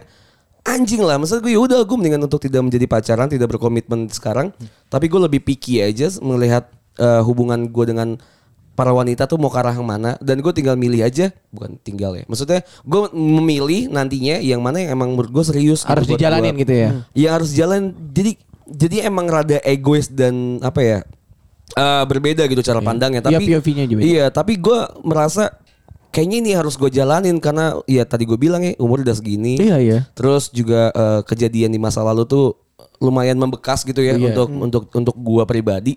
[0.64, 1.20] anjing lah.
[1.20, 4.52] Maksud gue ya udah gue mendingan untuk tidak menjadi pacaran, tidak berkomitmen sekarang.
[4.88, 8.16] Tapi gue lebih picky aja melihat eh, hubungan gue dengan
[8.74, 12.18] para wanita tuh mau ke arah yang mana dan gue tinggal milih aja bukan tinggal
[12.18, 16.58] ya maksudnya gue memilih nantinya yang mana yang emang menurut gue serius Harus buat dijalanin
[16.58, 16.62] gua.
[16.66, 16.90] gitu ya.
[17.14, 17.94] Iya harus jalan.
[18.10, 18.34] Jadi
[18.66, 21.00] jadi emang rada egois dan apa ya?
[21.74, 23.22] eh, berbeda gitu cara pandangnya.
[23.22, 24.02] Iya, Tapi POV-nya juga.
[24.02, 25.58] Iya, tapi gue merasa
[26.14, 29.58] kayaknya ini harus gue jalanin karena ya tadi gue bilang ya umur udah segini.
[29.58, 30.00] Iya, iya.
[30.14, 32.54] Terus juga eh, kejadian di masa lalu tuh
[33.02, 34.32] lumayan membekas gitu ya Iya.
[34.32, 35.94] untuk untuk untuk gue pribadi.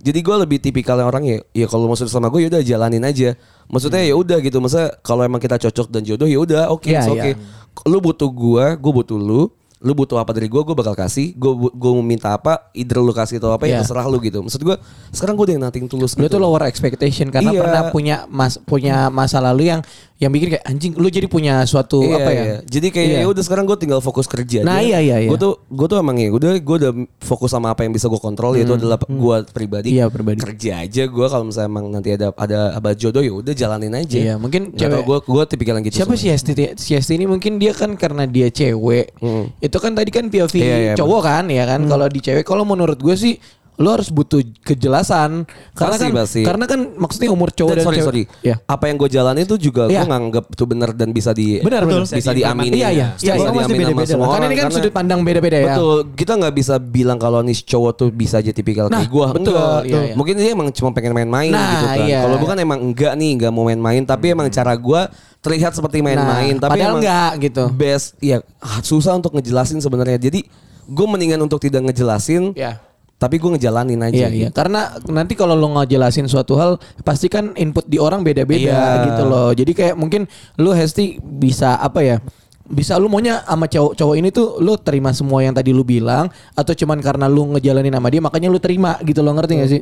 [0.00, 3.36] Jadi gue lebih tipikal orang ya, ya kalau maksud sama gue ya udah jalanin aja.
[3.68, 7.04] Maksudnya ya udah gitu, masa kalau emang kita cocok dan jodoh ya udah oke, Iya,
[7.04, 7.20] it's oke.
[7.20, 7.36] iya.
[7.84, 9.52] Lu butuh gue, gue butuh lu.
[9.80, 11.32] Lu butuh apa dari gue, gue bakal kasih.
[11.34, 13.78] Gue gue mau minta apa, either lu kasih atau apa ya Iya.
[13.80, 14.44] terserah lu gitu.
[14.44, 14.76] Maksud gue
[15.08, 16.36] sekarang gue udah yang nothing tulus Lu gitu.
[16.36, 17.60] tuh lower expectation karena Iya.
[17.64, 19.80] pernah punya mas punya masa lalu yang
[20.20, 22.42] yang bikin kayak anjing lu jadi punya suatu Iya, apa ya?
[22.42, 22.56] iya.
[22.62, 23.18] Jadi kayak Iya.
[23.18, 24.60] ya udah sekarang gue tinggal fokus kerja.
[24.60, 24.84] Nah, aja.
[24.84, 25.28] iya, iya, iya.
[25.28, 28.16] Gue tuh gue tuh emang ya udah gue udah fokus sama apa yang bisa gue
[28.16, 29.88] kontrol yaitu adalah gue pribadi.
[29.88, 30.38] Hmm, Iya, pribadi.
[30.38, 34.12] Kerja aja gue kalau misalnya emang nanti ada ada abad jodoh ya udah jalanin aja.
[34.14, 35.96] Iya, mungkin Gak cewek- gue gue tipikal yang gitu.
[35.96, 36.36] Siapa soalnya.
[36.36, 36.68] sih?
[36.76, 39.16] Si Hesti ini mungkin dia kan karena dia cewek.
[39.56, 41.80] Itu kan tadi kan POV Iya, iya, cowok kan ya kan.
[41.82, 43.40] Kalau di cewek kalau menurut gue sih
[43.80, 46.40] lo harus butuh kejelasan karena Pasti, kan pasti.
[46.44, 48.06] karena kan maksudnya umur cowok Dan dan, sorry cewek.
[48.06, 48.22] sorry.
[48.42, 48.56] Ya.
[48.62, 50.04] Apa yang gue jalanin itu juga Iya.
[50.04, 52.04] gue nganggap itu benar dan bisa di Benar, benar.
[52.04, 52.76] bisa, Bisa diamini.
[52.76, 53.06] Iya iya.
[53.14, 54.04] Bisa Iya, pasti diaminin sama beda-beda.
[54.06, 54.34] semua lah.
[54.36, 55.66] Karena ini kan sudut pandang beda-beda ya.
[55.72, 59.26] Betul, kita nggak bisa bilang kalau nih cowok tuh bisa aja tipikal Nah, kayak gue.
[59.34, 59.80] betul, Enggak.
[59.82, 60.14] iya, iya.
[60.14, 61.96] Mungkin dia emang cuma pengen main-main Nah, gitu kan.
[62.04, 62.18] iya.
[62.20, 65.00] Kalau bukan emang enggak nih, enggak mau main-main, tapi emang cara gue
[65.40, 67.64] terlihat seperti main-main, Nah, tapi padahal emang enggak gitu.
[67.72, 70.20] Best, ya ah, susah untuk ngejelasin sebenarnya.
[70.20, 70.44] Jadi
[70.84, 72.76] gue mendingan untuk tidak ngejelasin, Ya.
[73.20, 74.26] Tapi gue ngejalanin aja.
[74.26, 78.72] Iya iya karena nanti kalau lo ngejelasin suatu hal pasti kan input di orang beda-beda
[78.72, 79.04] Iya.
[79.12, 79.52] gitu loh.
[79.52, 80.24] Jadi kayak mungkin
[80.56, 82.16] lu Hesti bisa apa ya?
[82.64, 86.32] Bisa lu maunya sama cowok cowok ini tuh lu terima semua yang tadi lu bilang
[86.56, 89.80] atau cuman karena lu ngejalanin sama dia makanya lu terima gitu lo ngerti gak sih?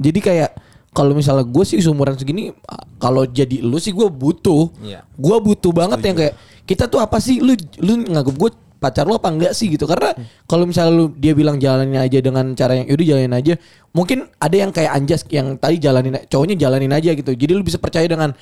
[0.00, 0.50] Jadi kayak
[0.90, 2.50] kalau misalnya gue sih seumuran segini
[2.96, 4.72] kalau jadi lu sih gue butuh.
[4.80, 5.04] Iya.
[5.20, 9.14] Gue butuh banget yang kayak kita tuh apa sih lu lu nganggap gue pacar lu
[9.14, 9.84] apa enggak sih gitu?
[9.84, 10.16] Karena
[10.48, 13.54] kalau misalnya lu dia bilang jalanin aja dengan cara yang yaudah jalanin aja
[13.92, 17.36] mungkin ada yang kayak anjas yang tadi jalanin cowoknya jalanin aja gitu.
[17.36, 18.32] Jadi lu bisa percaya dengan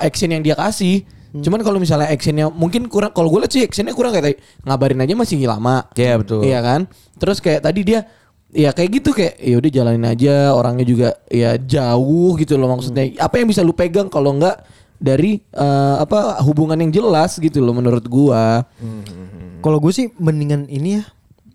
[0.00, 1.04] action yang dia kasih.
[1.32, 4.36] Cuman kalau misalnya actionnya mungkin kurang kalau gue lihat sih actionnya kurang kayak tadi
[4.68, 5.88] ngabarin aja masih lama.
[5.96, 6.44] Iya, betul.
[6.44, 6.84] iya kan?
[7.16, 8.04] Terus kayak tadi dia
[8.52, 13.16] ya kayak gitu kayak ya udah jalanin aja orangnya juga ya jauh gitu loh maksudnya.
[13.16, 14.60] Apa yang bisa lu pegang kalau enggak
[15.00, 18.68] dari eh, apa hubungan yang jelas gitu loh menurut gua.
[19.62, 21.02] Kalau gue sih mendingan ini ya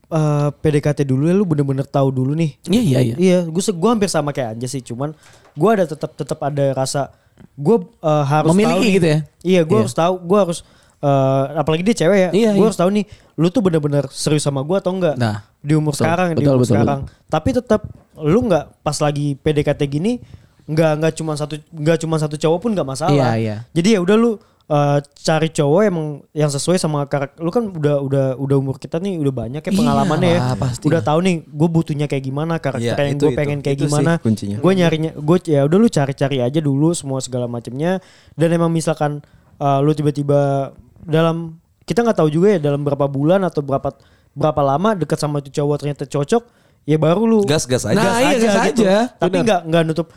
[0.08, 2.56] eh, PDKT dulu ya lu bener-bener tahu dulu nih.
[2.66, 3.16] Iya iya iya.
[3.20, 5.12] Iya, gue gua hampir sama kayak Anja sih, cuman
[5.54, 7.12] gue ada tetap tetap ada rasa
[7.54, 8.94] gue eh, harus Memiliki tahu nih.
[8.96, 9.20] gitu ya?
[9.44, 9.82] Iya, gue Iya.
[9.84, 10.60] harus tahu, gue harus
[10.98, 12.68] eh, apalagi dia cewek ya, Iya, gue iya.
[12.72, 13.06] harus tahu nih,
[13.38, 15.14] lu tuh bener-bener serius sama gue atau enggak?
[15.14, 17.00] Nah, di umur betul, sekarang, di betul, umur betul, sekarang.
[17.28, 17.82] Tapi tetap
[18.18, 20.18] lu nggak pas lagi PDKT gini,
[20.66, 23.14] nggak nggak cuma satu nggak cuma satu cowok pun nggak masalah.
[23.14, 23.56] Iya, iya.
[23.72, 24.32] Jadi ya udah lu
[24.68, 28.98] eh, cari cowok emang yang sesuai sama karakter lu kan udah udah udah umur kita
[28.98, 30.40] nih udah banyak ya Iya pengalamannya ya.
[30.42, 30.84] lah, pasti.
[30.84, 33.38] Udah tahu nih gue butuhnya kayak gimana karakter Iya, yang gue itu.
[33.38, 34.20] pengen kayak Itu gimana.
[34.58, 38.04] gue nyarinya gue ya udah lu cari-cari aja dulu semua segala macamnya
[38.34, 39.24] dan emang misalkan
[39.58, 43.96] eh, lu tiba-tiba dalam kita nggak tahu juga ya dalam berapa bulan atau berapa
[44.34, 46.44] berapa lama dekat sama itu cowok ternyata cocok
[46.84, 47.96] ya baru lu Gas-gas aja.
[47.96, 48.94] Nah, iya, gas aja.
[49.16, 50.08] tapi nggak nggak nutup.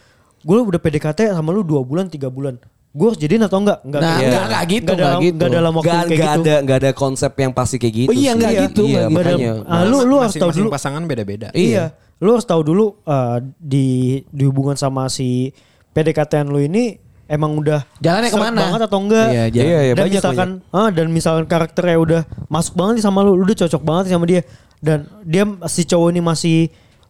[0.41, 2.59] Gue udah PDKT sama lu dua bulan tiga bulan
[2.91, 5.37] gue harus jadiin atau enggak enggak Nah, enggak, enggak gitu, enggak dalam, enggak gitu.
[5.39, 8.09] enggak dalam waktu Gak, kayak gak gitu ada gak ada konsep yang pasti kayak gitu.
[8.09, 8.37] Oh iya, sih.
[8.37, 9.17] nggak gitu, Iya, nggak gitu.
[9.17, 9.53] makanya.
[9.65, 11.49] Ah, lu lu harus tahu dulu pasangan beda-beda.
[11.53, 11.85] iya
[12.19, 13.87] lu harus tahu dulu eh, di
[14.27, 15.55] di hubungan sama si
[15.89, 18.59] PDKT lu ini emang udah Jalannya ke mana?
[18.61, 19.65] banget atau enggak Iya, jalan.
[19.65, 23.33] Iya, iya, dan banyak, misalkan ah, dan misalkan karakternya udah masuk banget nih sama lu
[23.35, 24.43] lu udah cocok banget sama dia
[24.79, 26.59] dan dia si cowok ini masih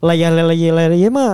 [0.00, 1.32] layah-layah-layah mah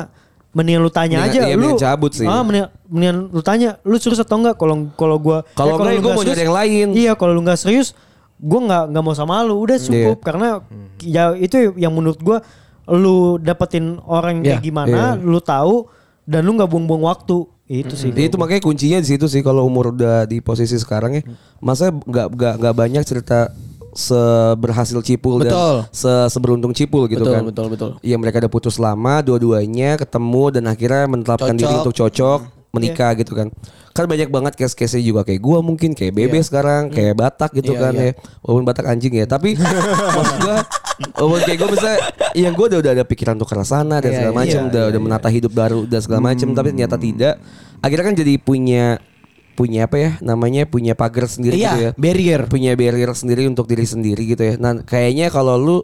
[0.57, 2.25] mendingan lu tanya Mendingan- aja iya, lu cabut sih.
[2.25, 5.93] ah mendingan, mendingan lu tanya lu serius atau enggak kalau kalau gua Kalau eh, enggak,
[5.93, 6.87] lu gua mau serius, nyari yang lain.
[6.97, 7.93] iya kalau lu nggak serius
[8.39, 10.25] gua nggak nggak mau sama lu udah cukup Iya.
[10.25, 10.49] karena
[10.99, 12.41] ya itu yang menurut gua
[12.87, 15.93] lu dapetin orang Iya, kayak gimana lu tahu
[16.23, 19.91] dan lu nggak buang-buang waktu itu sih Itu makanya kuncinya di situ sih kalau umur
[19.91, 21.23] udah di posisi sekarang ya.
[21.59, 23.51] Masa nggak nggak nggak banyak cerita
[23.97, 25.83] seberhasil Cipul Betul.
[25.83, 27.43] dan se seberuntung Cipul gitu Betul, kan.
[27.49, 27.91] betul, betul.
[28.05, 31.81] Iya mereka udah putus lama, dua-duanya ketemu dan akhirnya menetapkan diri Cocok.
[31.83, 33.49] untuk cocok, menikah gitu kan.
[33.97, 37.81] Kan banyak banget case-case juga kayak gua mungkin kayak Bebe sekarang, kayak Batak gitu Iya,
[37.81, 38.13] kan iya.
[38.13, 38.13] ya.
[38.45, 39.57] Walaupun Batak anjing ya, tapi
[40.17, 40.57] maksud gua
[41.17, 41.99] walaupun kayak gua misalnya
[42.37, 44.69] yang gua udah udah ada pikiran untuk ke sana dan Iya, segala iya, macam, iya,
[44.69, 47.35] udah udah menata hidup baru dan segala macam, tapi ternyata tidak.
[47.81, 48.85] Akhirnya kan jadi punya
[49.57, 52.41] punya apa ya namanya punya pagar sendiri Iya, gitu ya barrier.
[52.47, 54.55] punya barrier sendiri untuk diri sendiri gitu ya.
[54.61, 55.79] Nah kayaknya kalau lu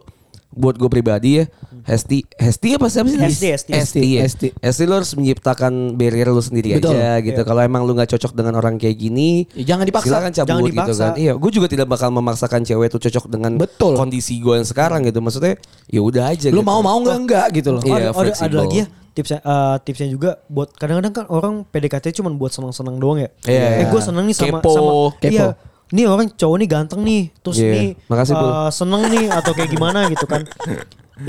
[0.53, 1.45] buat gue pribadi ya,
[1.83, 3.17] Hesti, Hesti apa siapa sih?
[3.17, 3.71] Hesti, Hesti.
[3.73, 4.21] Hesti, ya.
[4.23, 4.47] Hesti.
[4.53, 6.93] Hesti lu harus menciptakan barrier lu sendiri Betul.
[6.95, 7.41] aja gitu.
[7.41, 10.13] Kalau emang lu nggak cocok dengan orang kayak gini, Ya, jangan dipaksa.
[10.13, 11.03] Silakan cabut Jangan gitu dipaksa.
[11.09, 11.13] kan.
[11.19, 13.97] Iya, gue juga tidak bakal memaksakan cewek itu cocok dengan Betul.
[13.97, 15.19] kondisi gue yang sekarang gitu.
[15.19, 15.57] Maksudnya
[15.89, 16.47] ya udah aja.
[16.53, 16.69] Lu gitu.
[16.69, 17.81] mau mau enggak enggak gitu loh.
[17.81, 22.33] Iya, ada, ada, lagi ya tipsnya eh, tipsnya juga buat kadang-kadang kan orang PDKT cuma
[22.33, 23.29] buat senang-senang doang ya.
[23.45, 23.65] Iya.
[23.81, 24.71] Eh gue seneng nih sama Kepo.
[24.73, 25.31] sama Kepo.
[25.31, 25.47] iya.
[25.93, 27.69] Nih orang cowok nih ganteng nih, terus Iya.
[27.69, 30.41] nih Makasih, eh, seneng nih atau kayak gimana gitu kan.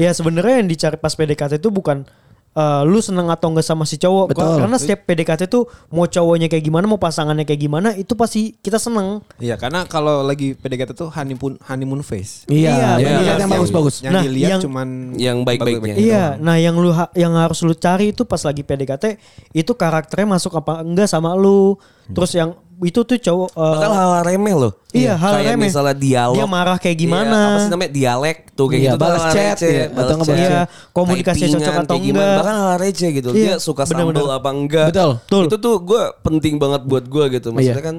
[0.00, 2.08] Ya sebenarnya yang dicari pas PDKT itu bukan
[2.54, 4.30] eh, lu seneng atau enggak sama si cowok.
[4.30, 4.58] Betul.
[4.58, 8.78] Karena setiap PDKT tuh mau cowoknya kayak gimana, mau pasangannya kayak gimana, itu pasti kita
[8.78, 9.20] seneng.
[9.36, 12.46] Iya, karena kalau lagi PDKT tuh honeymoon honeymoon face.
[12.46, 13.46] Iya, Iya, yang iya, yang iya.
[13.50, 13.94] bagus-bagus.
[14.00, 15.94] Yang Nah, dilihat yang- cuman Yang baik-baiknya.
[15.94, 19.18] Iya, nah yang lu ha- yang harus lu cari itu pas lagi PDKT
[19.52, 21.74] itu karakternya masuk apa enggak sama lu.
[22.06, 24.72] Terus yang itu tuh cowok eh, Bahkan hal remeh loh.
[24.90, 25.66] Iya, hal Kayak remeh.
[25.70, 26.36] misalnya dialog.
[26.36, 27.30] Dia marah kayak gimana.
[27.30, 28.98] Iya, apa sih namanya dialek tuh kayak Iya, gitu.
[28.98, 30.34] balas hal chat, receh, iya, balas atau chat.
[30.34, 30.60] Iya,
[31.14, 32.24] Typingan cocok atau kayak gimana.
[32.24, 32.38] enggak.
[32.40, 33.28] Bahkan hal receh gitu.
[33.30, 34.20] Iya, Dia suka bener-bener.
[34.20, 34.86] sambal apa enggak.
[34.90, 35.10] Betul.
[35.22, 35.42] Betul.
[35.46, 37.48] Itu tuh gue penting banget buat gue gitu.
[37.50, 37.84] Maksudnya Iya.
[37.84, 37.96] kan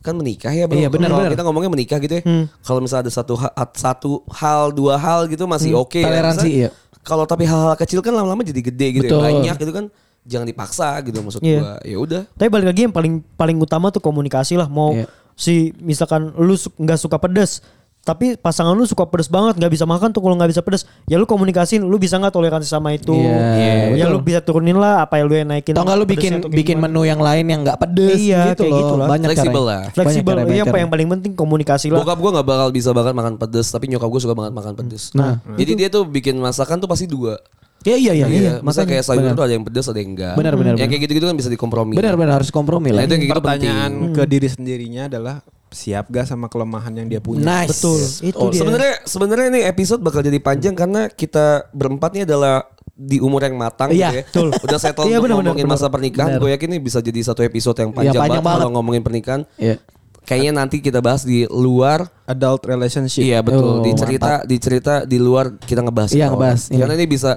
[0.00, 0.74] kan menikah ya bro.
[0.74, 1.30] Iya, benar, benar.
[1.30, 2.22] kita ngomongnya menikah gitu ya.
[2.22, 2.44] Hmm.
[2.60, 6.06] Kalau misalnya ada satu ha- satu hal dua hal gitu masih oke ya.
[6.08, 6.70] Toleransi, Misalnya iya.
[7.02, 9.18] Kalau tapi hal-hal kecil kan lama-lama jadi gede gitu Betul.
[9.20, 9.26] ya.
[9.28, 9.84] Banyak gitu kan.
[10.22, 11.58] Jangan dipaksa gitu maksud Iya.
[11.58, 11.74] gue.
[11.84, 12.22] Ya udah.
[12.32, 14.66] Tapi balik lagi yang paling paling utama tuh komunikasi lah.
[14.66, 15.06] Mau Iya.
[15.32, 17.58] si misalkan lu su- nggak suka pedas,
[18.00, 20.82] tapi pasangan lu suka pedas banget, nggak bisa makan tuh kalau nggak bisa pedas.
[21.04, 23.14] Ya lu komunikasiin, lu bisa nggak toleransi sama itu?
[23.14, 24.10] Iya, ya betul.
[24.10, 25.70] lu bisa turunin lah apa yang lu yang naikin.
[25.70, 26.86] Atau enggak lu bikin bikin gimana.
[26.86, 28.78] menu yang lain yang enggak pedes Iya, gitu kayak loh.
[28.80, 29.06] gitu lah.
[29.08, 29.82] Banyak Fleksibel lah.
[29.88, 30.34] fleksibel.
[30.34, 31.98] Iya, yang, banyak yang paling penting komunikasi lah.
[31.98, 35.10] Bokap gue gak bakal bisa banget makan pedes Tapi nyokap gue suka banget makan pedes
[35.14, 37.38] Nah, Jadi dia tuh bikin masakan tuh pasti dua
[37.82, 38.26] Iya iya iya.
[38.28, 38.52] iya.
[38.60, 41.02] Masa Makanya, kayak sayur tuh ada yang pedes ada yang enggak Benar, benar, Yang kayak
[41.02, 43.02] gitu-gitu kan bisa dikompromi Benar benar harus kompromi Nah lah.
[43.04, 45.36] itu yang kayak gitu pertanyaan penting ke diri sendirinya adalah
[45.68, 47.40] siap gak sama kelemahan yang dia punya.
[47.42, 47.80] Nice.
[47.80, 48.00] Betul.
[48.22, 48.60] Itu Oh, dia.
[48.60, 53.56] Sebenarnya sebenarnya nih episode bakal jadi panjang karena kita berempat nih adalah di umur yang
[53.56, 54.22] matang Iya, gitu ya.
[54.28, 54.48] betul.
[54.68, 56.36] Udah settle Iya, benar, ngomongin benar, masa pernikahan.
[56.36, 58.60] Gue yakin ini bisa jadi satu episode yang panjang, panjang banget, banget.
[58.60, 59.42] kalau ngomongin pernikahan.
[59.56, 59.76] Iya.
[60.22, 63.24] Kayaknya nanti kita bahas di luar Adult relationship.
[63.24, 63.80] Iya betul.
[63.80, 66.12] Oh, di cerita di cerita di luar kita ngebahas.
[66.12, 66.32] Iya, itu.
[66.36, 66.78] ngebahas, iya.
[66.78, 67.32] Karena ini bisa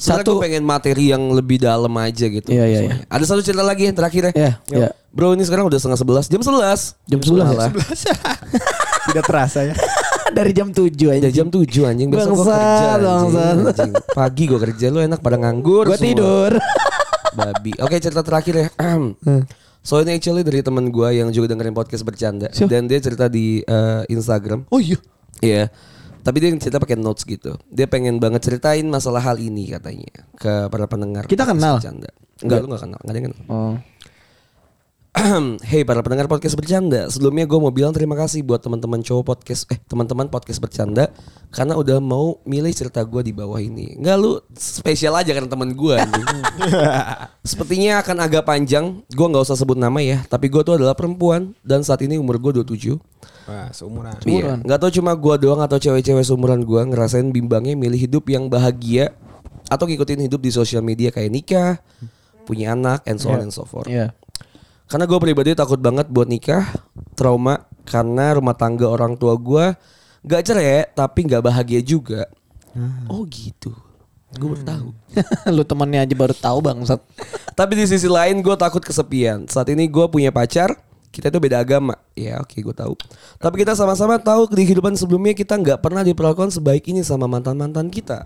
[0.00, 2.48] Satu- gue pengen materi yang lebih dalam aja gitu.
[2.48, 2.96] Iya, iya, Soalnya.
[3.12, 4.32] Ada satu cerita lagi yang terakhir ya.
[4.32, 4.88] Iya, iya.
[5.12, 6.24] Bro ini sekarang udah setengah sebelas.
[6.30, 6.94] Jam sebelas.
[7.04, 7.60] Jam 11
[8.06, 8.14] ya?
[9.10, 9.74] Tidak terasa ya.
[10.38, 11.18] Dari jam 7 aja.
[11.20, 12.08] Udah jam 7 anjing.
[12.08, 13.34] Besok gue kerja anjing.
[13.66, 13.92] anjing.
[14.14, 14.86] Pagi gue kerja.
[14.88, 16.06] Lu enak pada nganggur Gua semua.
[16.06, 16.50] tidur.
[17.38, 17.74] Babi.
[17.82, 18.68] Oke cerita terakhir ya.
[19.82, 22.68] So ini actually dari teman gue yang juga dengerin podcast bercanda Siapa?
[22.68, 24.68] dan dia cerita di eh, Instagram.
[24.70, 24.96] Oh iya.
[25.42, 25.72] Iya.
[26.20, 27.56] Tapi dia cerita pakai notes gitu.
[27.72, 31.24] Dia pengen banget ceritain masalah hal ini katanya ke para pendengar.
[31.24, 31.80] Kita kenal?
[31.80, 33.00] Enggak, lu gak kenal.
[33.00, 33.42] Enggak ada yang kenal.
[33.48, 33.74] Oh.
[35.70, 37.10] hey para pendengar podcast bercanda.
[37.10, 41.10] Sebelumnya gue mau bilang terima kasih buat teman-teman cowok podcast eh teman-teman podcast bercanda
[41.50, 43.98] karena udah mau milih cerita gue di bawah ini.
[43.98, 45.98] Enggak lu spesial aja karena teman gue.
[47.50, 49.02] Sepertinya akan agak panjang.
[49.10, 50.22] Gue nggak usah sebut nama ya.
[50.30, 52.94] Tapi gue tuh adalah perempuan dan saat ini umur gue 27.
[53.50, 54.14] Wah, seumuran.
[54.22, 54.62] Iya.
[54.62, 59.10] Nggak tahu cuma gue doang atau cewek-cewek seumuran gue ngerasain bimbangnya milih hidup yang bahagia
[59.66, 61.82] atau ngikutin hidup di sosial media kayak nikah,
[62.46, 63.90] punya anak, and so on and so forth.
[63.90, 64.14] Iya.
[64.90, 66.66] Karena gue pribadi takut banget buat nikah,
[67.14, 69.70] trauma karena rumah tangga orang tua gue
[70.26, 72.26] gak cerai tapi gak bahagia juga.
[73.06, 73.70] Oh gitu.
[74.34, 74.88] Gue baru tahu.
[75.54, 76.98] Lu temennya aja baru tahu bangsat.
[77.58, 79.46] Tapi di sisi lain gue takut kesepian.
[79.50, 80.78] Saat ini gue punya pacar,
[81.10, 81.98] kita itu beda agama.
[82.14, 82.94] Ya oke gue tahu.
[83.42, 87.90] Tapi kita sama-sama tahu di kehidupan sebelumnya kita nggak pernah diperlakukan sebaik ini sama mantan-mantan
[87.90, 88.22] kita.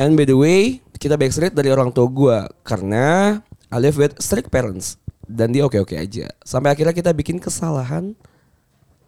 [0.00, 4.48] And by the way, kita backstreet dari orang tua gue karena I live with strict
[4.48, 4.96] parents
[5.26, 6.30] dan dia oke-oke aja.
[6.46, 8.14] Sampai akhirnya kita bikin kesalahan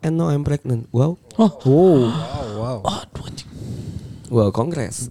[0.02, 0.90] and now I'm pregnant.
[0.90, 1.18] Wow.
[1.38, 1.52] Oh.
[1.64, 2.02] Oh.
[2.58, 2.78] wow.
[2.82, 3.50] Aduh anjing.
[4.28, 5.08] Wow, kongres.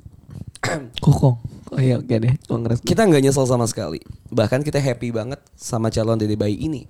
[1.03, 1.39] Kokong.
[1.67, 2.35] Oh iya oke deh.
[2.47, 2.83] Kongres.
[2.83, 3.99] Kita nggak nyesel sama sekali.
[4.31, 6.85] Bahkan kita happy banget sama calon dede bayi ini.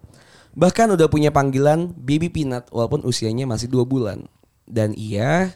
[0.57, 4.25] Bahkan udah punya panggilan baby peanut walaupun usianya masih dua bulan.
[4.67, 5.53] Dan iya,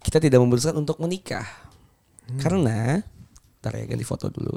[0.00, 1.44] kita tidak memutuskan untuk menikah.
[2.40, 3.04] Karena,
[3.60, 4.56] ntar ya ganti foto dulu.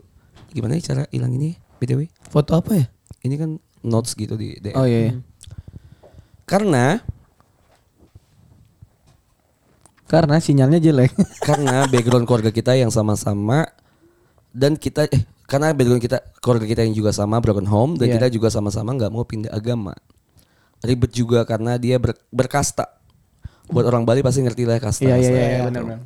[0.53, 2.07] Gimana cara hilang ini BTW?
[2.31, 2.85] Foto apa ya?
[3.28, 3.49] Ini kan
[3.84, 4.73] notes gitu di DM.
[4.73, 4.99] Oh iya.
[5.05, 5.13] iya.
[6.43, 7.03] Karena,
[10.07, 11.11] Karena sinyalnya jelek.
[11.47, 13.67] karena background keluarga kita yang sama-sama
[14.49, 18.15] dan kita eh karena background kita keluarga kita yang juga sama broken home dan Iya.
[18.17, 19.91] kita juga sama-sama nggak mau pindah agama
[20.80, 22.88] ribet juga karena dia ber- berkasta
[23.67, 25.65] buat orang Bali pasti ngerti lah kasta Iya iya kasta iya gitu.
[25.65, 25.99] benar benar.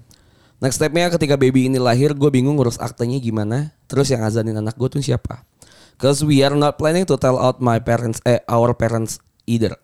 [0.58, 4.74] next stepnya ketika baby ini lahir gue bingung ngurus aktenya gimana terus yang azanin anak
[4.74, 5.46] gue tuh siapa
[6.02, 9.78] cause we are not planning to tell out my parents eh our parents either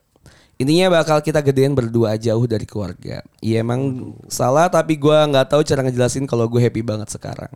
[0.57, 3.21] Intinya bakal kita gedein berdua jauh dari keluarga.
[3.45, 7.53] Iya emang salah tapi gua nggak tahu cara ngejelasin kalau gue happy banget sekarang.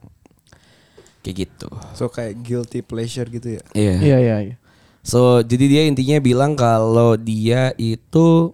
[1.26, 1.70] Kayak gitu.
[1.97, 3.64] So kayak guilty pleasure gitu ya.
[3.74, 3.95] Iya.
[3.97, 4.55] Iya iya iya.
[5.01, 8.53] So jadi dia intinya bilang kalau dia itu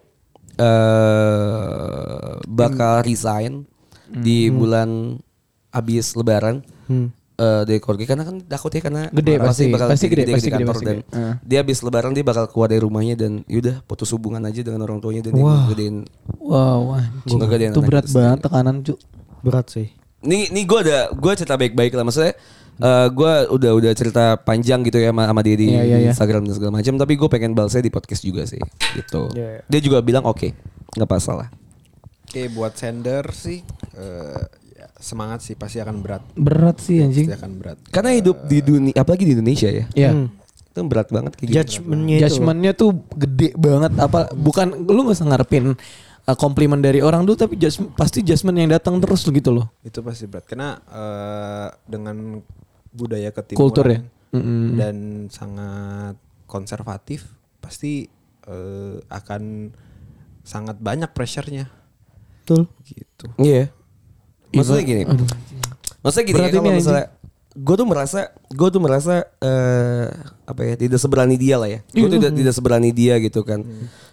[0.56, 3.68] eh bakal resign
[4.08, 5.20] di bulan
[5.76, 6.64] habis Lebaran.
[7.38, 10.50] Eh, dari keluarga karena kan takut ya karena Gede pasti, bakal pasti gede, di pasti
[10.50, 11.34] gede, kantor pasti dan gede.
[11.46, 14.98] Dia habis lebaran dia bakal keluar dari rumahnya dan yaudah putus hubungan aja dengan orang
[14.98, 15.70] tuanya dan dia Wah.
[15.70, 15.98] ngegedein
[16.42, 17.40] Wow, anjing.
[17.40, 19.00] ngegedein Itu anak berat banget tekanan, Cuk.
[19.46, 19.88] Berat sih.
[20.26, 22.04] Nih, nih gue ada, gue cerita baik-baik lah.
[22.04, 22.34] Maksudnya,
[22.78, 26.12] eh gue udah udah cerita panjang gitu ya sama, sama dia di Iya, iya, iya.
[26.12, 26.94] Instagram dan segala macam.
[26.98, 28.58] Tapi gue pengen balasnya di podcast juga sih,
[28.98, 29.30] gitu.
[29.38, 29.62] Iya, iya.
[29.70, 30.52] Dia juga bilang oke,
[30.98, 31.54] nggak masalah.
[32.28, 33.64] Oke buat sender sih
[33.96, 34.44] eh, ya,
[34.98, 36.24] semangat sih pasti akan berat.
[36.34, 37.30] Berat sih anjing.
[37.30, 37.78] Pasti akan berat.
[37.94, 40.30] Karena hidup di dunia, apalagi di Indonesia ya, Iya.
[40.58, 41.86] itu berat banget kayak gitu.
[42.22, 45.74] Judgementnya tuh gede banget apa bukan lu gak usah ngarepin
[46.28, 49.72] uh, komplimen dari orang dulu tapi judge, pasti judgement yang datang terus gitu loh.
[49.82, 52.42] Itu pasti berat karena eh, dengan
[52.92, 54.00] budaya ketimuran Kultur ya?
[54.36, 54.76] Mm-mm.
[54.76, 54.96] dan
[55.32, 56.20] sangat
[56.50, 57.32] konservatif
[57.64, 58.10] pasti
[58.46, 59.72] eh, akan
[60.44, 61.68] sangat banyak pressure-nya
[62.44, 62.72] Betul.
[62.88, 63.26] gitu.
[63.40, 63.72] Iya.
[64.50, 65.04] Maksudnya gini,
[66.00, 67.06] maksudnya gini Berat ya, kalau ini, misalnya
[67.54, 70.06] gue tuh merasa, gue tuh merasa eh
[70.46, 71.80] apa ya, tidak seberani dia lah ya.
[71.90, 73.62] Gue tidak tidak seberani dia gitu kan.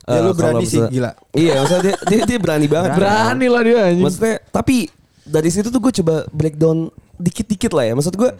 [0.05, 1.11] Ya, Eh, lu kalau berani sih, misalnya- gila.
[1.33, 2.91] Iya, maksudnya dia dia, dia berani banget.
[2.95, 4.05] Berani lah dia anjing.
[4.05, 4.77] Maksudnya tapi
[5.25, 7.93] dari situ tuh gue coba breakdown dikit-dikit lah ya.
[7.95, 8.31] Maksud gue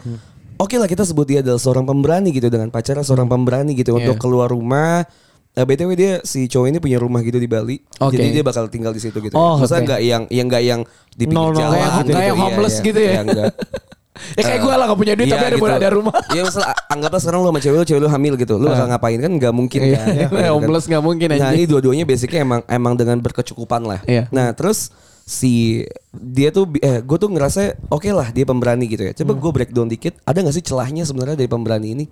[0.55, 4.13] oke lah kita sebut dia adalah seorang pemberani gitu dengan pacarnya seorang pemberani gitu untuk
[4.13, 4.21] Iya.
[4.21, 5.09] keluar rumah.
[5.55, 7.79] Eh, BTW dia si cowok ini punya rumah gitu di Bali.
[7.97, 8.19] Oke.
[8.19, 9.31] Jadi dia bakal tinggal di situ gitu.
[9.33, 9.87] Oh, Maksudnya oke.
[9.87, 10.81] nggak yang yang nggak yang
[11.15, 12.11] di pinggir No, no, jalan kayak- gitu.
[12.11, 12.83] kayak Iya, homeless iya.
[12.83, 13.07] gitu ya?
[13.07, 13.51] Iya, enggak.
[14.39, 15.67] ya kayak gue lah gak punya duit Iya, tapi ada gitu.
[15.71, 16.13] ada rumah.
[16.31, 16.41] Iya
[16.87, 18.53] anggaplah sekarang lu sama cewek lu, cewek lu hamil gitu.
[18.55, 20.05] Lu bakal ngapain kan nggak mungkin Iya, kan.
[20.11, 20.51] Gitu kan.
[20.55, 23.99] homeless nggak mungkin Nah ini dua-duanya basicnya emang emang dengan berkecukupan lah.
[24.03, 24.27] Iya.
[24.35, 24.91] Nah terus
[25.23, 29.11] si dia tuh eh gue tuh ngerasa oke lah dia pemberani gitu ya.
[29.15, 30.15] Coba gue breakdown dikit.
[30.23, 32.05] Ada nggak sih celahnya sebenarnya dari pemberani ini?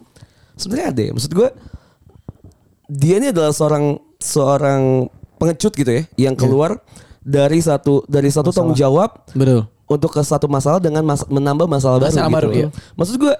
[0.56, 1.12] Sebenarnya ada ya.
[1.12, 1.50] Maksud gue
[2.88, 6.80] dia ini adalah seorang seorang pengecut gitu ya yang keluar
[7.20, 9.68] dari satu dari satu tanggung jawab Betul.
[9.88, 12.36] untuk ke satu masalah dengan mas- menambah masalah baru Masalah gitu.
[12.36, 12.68] baru, iya.
[12.96, 13.34] Maksud gue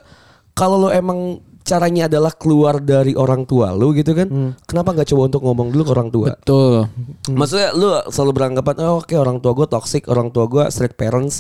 [0.54, 4.28] kalau lo emang caranya adalah keluar dari orang tua lo gitu kan,
[4.64, 6.28] kenapa nggak coba untuk ngomong dulu ke orang tua?
[6.36, 6.92] Betul.
[7.32, 11.40] Maksudnya lu selalu beranggapan oh, oke orang tua gue toxic, orang tua gue strict parents.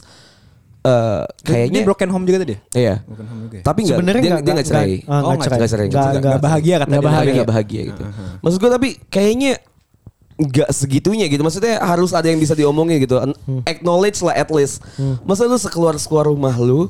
[0.83, 2.55] Eh, kayaknya Dia broken home juga tadi.
[2.73, 2.95] iya.
[3.01, 3.55] Broken home juga.
[3.55, 3.63] ya?
[3.63, 4.91] Tapi enggak Sebenarnya dia, nggak- dia nggak nggak- cerai.
[4.93, 5.67] nggak- ah, Oh, nggak nggak cerai.
[5.67, 7.09] cerai, Nggak- nggak- nggak- Nggak bahagia kata Nggak dia.
[7.09, 8.03] bahagia, nggak bahagia gitu.
[8.39, 9.51] Maksud gue tapi kayaknya
[10.35, 11.41] nggak segitunya gitu.
[11.41, 13.15] Maksudnya harus ada yang bisa diomongin gitu.
[13.17, 14.81] An- Acknowledge lah at least.
[15.21, 16.89] Masa lu sekeluar sekeluar rumah lu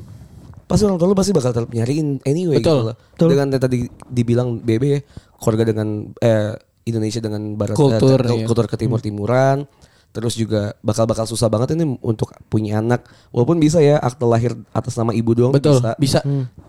[0.64, 2.96] pasti orang tua lu pasti bakal tetap nyariin anyway Betul, gitu loh.
[3.12, 3.28] betul.
[3.30, 5.00] Dengan tadi dibilang BB ya,
[5.36, 8.44] keluarga dengan eh, Indonesia dengan barat Kultur, eh, iya.
[8.44, 9.68] kultur ke timur-timuran.
[10.14, 13.02] Terus juga bakal-bakal susah banget ini untuk punya anak.
[13.34, 15.98] Walaupun bisa ya akte lahir atas nama ibu doang Betul, bisa.
[15.98, 16.20] bisa.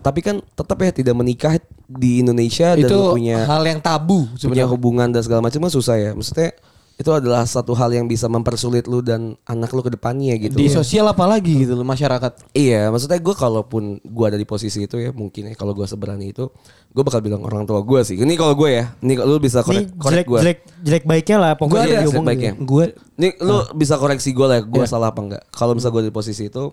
[0.02, 1.54] Tapi kan tetap ya tidak menikah
[1.86, 4.66] di Indonesia dan Itu lu punya hal yang tabu punya sebenarnya.
[4.66, 6.10] hubungan dan segala macam mah susah ya.
[6.18, 6.58] Maksudnya
[6.96, 10.56] itu adalah satu hal yang bisa mempersulit lu dan anak lu ke depannya gitu.
[10.56, 12.56] Di sosial apalagi gitu loh masyarakat.
[12.56, 16.32] Iya, maksudnya gue kalaupun gue ada di posisi itu ya mungkin ya kalau gue seberani
[16.32, 16.48] itu,
[16.96, 18.16] gue bakal bilang orang tua gue sih.
[18.16, 20.38] Ini kalau gue ya, ini lu bisa Ini korek korek jelek, gue.
[20.40, 22.08] jelek, jelek baiknya lah Gue pokoknya ada diomongin.
[22.08, 22.52] jelek baiknya.
[22.64, 22.84] Gue
[23.20, 25.42] Nih lu bisa koreksi gue lah, gue salah apa enggak.
[25.52, 26.72] Kalau misalnya gue di posisi itu,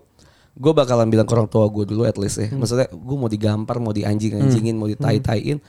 [0.56, 2.48] gue bakalan bilang ke orang tua gue dulu at least ya.
[2.48, 5.60] Maksudnya gue mau digampar, mau dianjing-anjingin, mau ditai-taiin.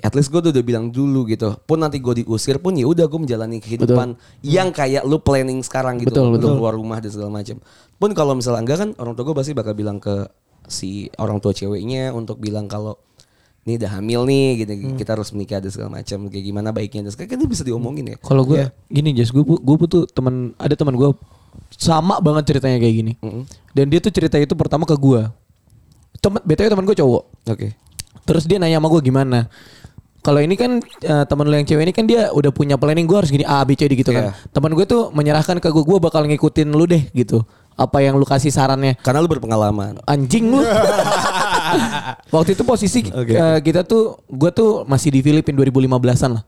[0.00, 1.56] At least gue udah bilang dulu gitu.
[1.68, 6.00] Pun nanti gue diusir pun ya udah gue menjalani kehidupan yang kayak lu planning sekarang
[6.00, 6.16] gitu.
[6.16, 7.60] Betul, untuk keluar rumah dan segala macam.
[8.00, 10.24] Pun kalau misalnya enggak kan orang tua gue pasti bakal bilang ke
[10.70, 12.96] si orang tua ceweknya untuk bilang kalau
[13.68, 17.12] ini udah hamil nih gitu kita harus menikah dan segala macam kayak gimana baiknya dan
[17.12, 20.72] segala kan itu bisa diomongin ya kalau gue gini Jas, gue gue tuh teman ada
[20.72, 21.12] teman gue
[21.74, 23.12] sama banget ceritanya kayak gini.
[23.74, 25.22] Dan dia tuh cerita itu pertama ke gue.
[26.20, 27.22] Temen, btw teman gue cowok.
[27.48, 27.68] oke
[28.26, 29.50] Terus dia nanya sama gue gimana.
[30.20, 33.16] Kalau ini kan eh, teman lu yang cewek ini kan dia udah punya planning gue
[33.16, 34.28] harus gini A B C D gitu kan.
[34.28, 34.32] Iya.
[34.52, 37.40] Teman gue tuh menyerahkan ke gue gue bakal ngikutin lu deh gitu.
[37.80, 39.00] Apa yang lu kasih sarannya.
[39.00, 40.60] karena lu berpengalaman Anjing lu.
[42.36, 43.32] Waktu itu posisi Oke.
[43.32, 46.44] eh, kita tuh gue tuh masih di Filipina 2015-an lah.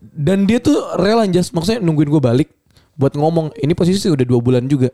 [0.00, 2.48] Dan dia tuh rela just maksudnya nungguin gue balik
[3.00, 3.56] buat ngomong.
[3.56, 4.92] Ini posisi udah dua bulan juga.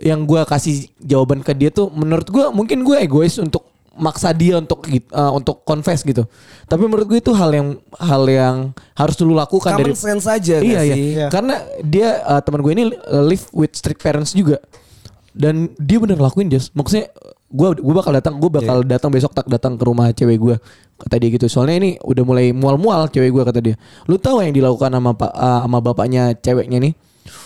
[0.00, 3.67] Yang gue kasih jawaban ke dia tuh menurut gue mungkin gue egois untuk
[3.98, 5.02] maksa dia untuk eh,
[5.34, 6.24] untuk confess gitu.
[6.70, 7.68] Tapi menurut gue itu hal yang
[7.98, 8.56] hal yang
[8.94, 10.94] harus lu lakukan Common dari sense aja iya, iya.
[10.94, 11.04] sih?
[11.18, 11.26] Iya.
[11.28, 12.84] Karena dia eh, teman gue ini
[13.26, 14.62] live with strict parents juga.
[15.38, 16.74] Dan dia bener lakuin just.
[16.74, 17.10] Maksudnya
[17.48, 18.98] gue gue bakal datang, gue bakal Iya.
[18.98, 20.56] datang besok tak datang ke rumah cewek gue.
[20.98, 21.46] Kata dia gitu.
[21.46, 23.76] Soalnya ini udah mulai mual-mual cewek gue kata dia.
[24.06, 26.94] Lu tahu yang dilakukan sama pak eh, sama bapaknya ceweknya nih?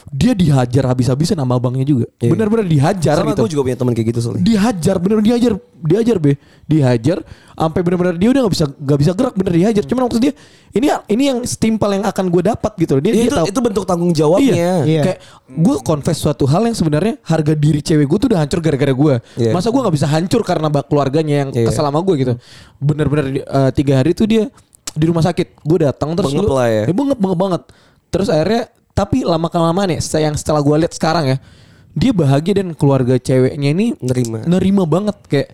[0.08, 2.06] Dia dihajar habis-habisan sama abangnya juga.
[2.18, 4.42] Bener-bener dihajar Sama gitu gue juga punya teman kayak gitu soalnya.
[4.42, 5.52] dihajar bener dihajar
[5.82, 6.32] dihajar be
[6.64, 7.18] dihajar
[7.52, 10.32] sampai bener-bener dia udah nggak bisa nggak bisa gerak bener dihajar cuman maksud dia
[10.70, 13.60] ini ini yang setimpal yang akan gue dapat gitu loh dia, dia itu, tahu itu
[13.60, 14.54] bentuk tanggung jawabnya.
[14.54, 15.02] Iya, Iya.
[15.04, 15.18] kayak
[15.52, 19.14] gue confess suatu hal yang sebenarnya harga diri cewek gue tuh udah hancur gara-gara gue.
[19.36, 19.50] Iya.
[19.50, 21.66] Masa gue nggak bisa hancur karena bak keluarganya yang Iya.
[21.66, 22.32] kesel sama gue gitu.
[22.78, 24.46] Bener-bener eh, tiga hari tuh dia
[24.92, 25.60] di rumah sakit.
[25.60, 26.82] Gue datang terus Bengep lu- lah ya.
[26.86, 27.62] Eh, bengep, bengep banget.
[28.08, 28.62] Terus akhirnya
[28.92, 31.36] tapi lama kelamaan ya, yang setelah gue lihat sekarang ya,
[31.92, 34.44] dia bahagia dan keluarga ceweknya ini Nerima.
[34.48, 35.48] nerima banget kayak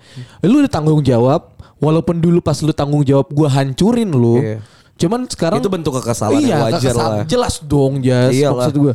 [0.46, 4.38] lu udah tanggung jawab walaupun dulu pas lu tanggung jawab gue hancurin lu.
[4.38, 4.58] Iya.
[4.98, 7.22] Cuman sekarang Itu bentuk kekesalan yang wajar lah.
[7.22, 8.34] Jelas dong, Jas.
[8.34, 8.66] Iyalah.
[8.66, 8.94] Maksud gue.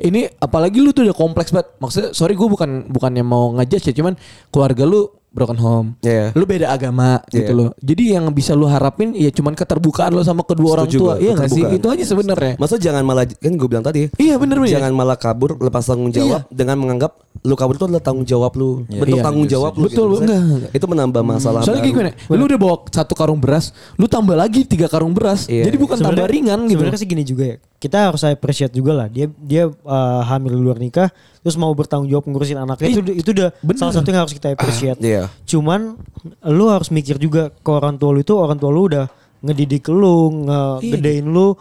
[0.00, 1.68] Ini apalagi lu tuh udah kompleks banget.
[1.76, 4.16] Maksudnya sorry gue bukan bukannya mau ngejudge ya, cuman
[4.48, 5.88] keluarga lu broken home.
[6.00, 6.30] Iya.
[6.32, 7.56] Lu beda agama gitu Iya.
[7.56, 7.68] loh.
[7.76, 11.12] Jadi yang bisa lu harapin ya cuman keterbukaan lu sama kedua orang Setuju tua.
[11.12, 11.64] gua, Iya gak sih?
[11.72, 12.52] Itu aja sebenarnya.
[12.56, 14.12] Masa jangan malah kan gue bilang tadi.
[14.14, 14.70] Iya bener bener.
[14.70, 17.12] Jangan malah kabur lepas tanggung jawab dengan menganggap
[17.42, 18.84] lu kabur itu adalah tanggung jawab lu.
[18.86, 19.24] Bentuk Iya.
[19.24, 19.88] tanggung jawab lu.
[19.88, 20.70] Betul, Maksudnya, enggak.
[20.72, 22.12] Itu menambah masalah Soalnya kayak baru.
[22.14, 22.38] gimana?
[22.38, 23.64] Lu udah bawa satu karung beras,
[23.96, 25.48] lu tambah lagi tiga karung beras.
[25.48, 25.66] Iya.
[25.66, 26.76] Jadi bukan tambah Sebenarnya- ringan gitu.
[26.78, 27.56] Sebenarnya sih gini juga ya.
[27.82, 29.08] Kita harus appreciate juga lah.
[29.10, 31.10] Dia dia uh, hamil di luar nikah,
[31.42, 33.78] terus mau bertanggung jawab ngurusin anaknya itu itu udah bener.
[33.82, 35.02] salah satu yang harus kita appreciate.
[35.02, 35.26] Iya.
[35.42, 35.98] Cuman
[36.46, 39.10] lu harus mikir juga ke orang tua lu itu orang tua lu udah
[39.42, 41.58] ngedidik lu, ngegedein lu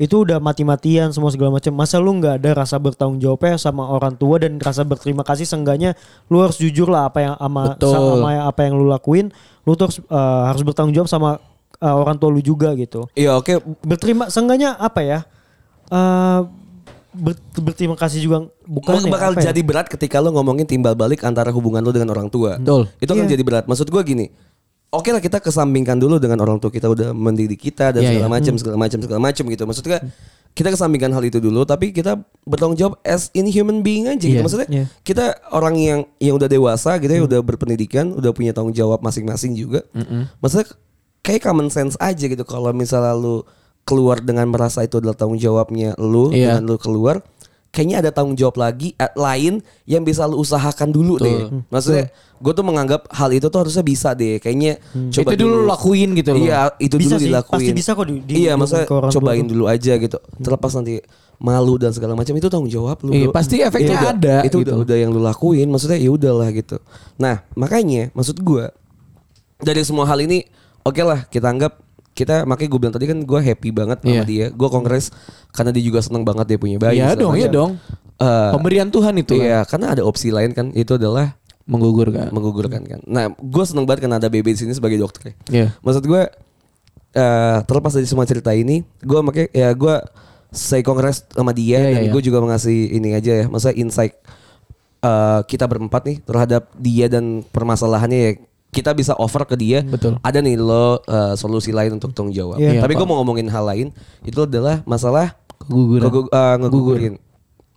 [0.00, 1.70] itu udah mati-matian semua segala macam.
[1.70, 5.94] Masa lu nggak ada rasa bertanggung jawabnya sama orang tua dan rasa berterima kasih seenggaknya
[6.26, 7.92] lu harus jujur lah apa yang sama Betul.
[7.94, 9.30] sama apa yang lu lakuin,
[9.62, 11.38] lu tuh harus uh, harus bertanggung jawab sama
[11.80, 13.60] uh, orang tua lu juga gitu Iya oke.
[13.84, 15.18] berterima seenggaknya apa ya
[15.90, 16.40] eh
[17.10, 19.50] ber- berterima kasih juga bukan ya, bakal ya?
[19.50, 22.56] jadi berat ketika lo ngomongin timbal balik antara hubungan lo dengan orang tua.
[22.56, 22.86] Betul.
[22.96, 23.32] Itu akan Iya.
[23.34, 23.64] jadi berat.
[23.66, 24.26] Maksud gue gini.
[24.90, 28.26] Oke lah kita kesampingkan dulu dengan orang tua kita udah mendidik kita dan Iya, segala
[28.26, 28.34] iya.
[28.34, 29.62] macam segala macam segala macam gitu.
[29.62, 29.98] Maksudnya
[30.50, 34.34] kita kesampingkan hal itu dulu tapi kita bertanggung jawab as in human being aja gitu.
[34.34, 34.84] Iya, Maksudnya iya.
[35.02, 39.54] kita orang yang yang udah dewasa gitu ya udah berpendidikan, udah punya tanggung jawab masing-masing
[39.54, 39.86] juga.
[40.38, 40.66] Maksudnya
[41.22, 43.46] kayak common sense aja gitu kalau misalnya lu
[43.82, 46.56] keluar dengan merasa itu adalah tanggung jawabnya lu Iya.
[46.56, 47.24] dengan lu keluar
[47.70, 51.46] kayaknya ada tanggung jawab lagi eh, lain yang bisa lu usahakan dulu deh.
[51.66, 54.38] Maksudnya gue tuh menganggap hal itu tuh harusnya bisa deh.
[54.38, 54.82] Kayaknya
[55.14, 56.42] coba Itu dulu lakuin gitu loh.
[56.42, 57.54] Iya, itu Bisa dulu sih, dilakuin.
[57.54, 59.50] pasti bisa kok di- di- iya, maksudnya ke orang tua cobain tuh.
[59.54, 60.18] dulu aja gitu.
[60.18, 60.94] Terlepas nanti
[61.38, 63.14] malu dan segala macam itu tanggung jawab lu.
[63.14, 64.74] Iya, pasti efeknya udah- ada, Itu gitu.
[64.74, 66.82] udah, udah yang lu lakuin, maksudnya ya udahlah gitu.
[67.16, 68.74] Nah, makanya maksud gua
[69.56, 70.42] dari semua hal ini
[70.82, 71.78] oke lah kita anggap
[72.10, 74.22] kita makanya gue bilang tadi kan gue happy banget sama Iya.
[74.24, 75.08] dia gue kongres
[75.50, 77.54] karena dia juga seneng banget dia punya bayi Iya dong, iya macam.
[77.54, 77.70] dong.
[78.16, 79.40] Eh, Pemberian Tuhan itu kan.
[79.40, 82.28] iya karena ada opsi lain kan itu adalah menggugurkan.
[82.30, 85.72] menggugurkan kan nah gue seneng banget karena ada baby di sini sebagai dokter Iya.
[85.78, 86.22] maksud gue
[87.10, 89.94] eh terlepas dari semua cerita ini gue makanya ya gue
[90.48, 94.18] saya kongres sama dia Iya, dan iya, gue juga mengasih ini aja ya masa insight
[95.00, 98.32] eh, kita berempat nih terhadap dia dan permasalahannya ya
[98.70, 100.16] kita bisa offer ke dia Betul.
[100.18, 102.56] ada nih lo eh, solusi lain untuk tanggung jawab.
[102.56, 103.88] Iya, tapi gue mau ngomongin hal lain
[104.20, 106.02] itu adalah masalah Keguguran.
[106.02, 107.14] Kegu- eh, ngegugurin.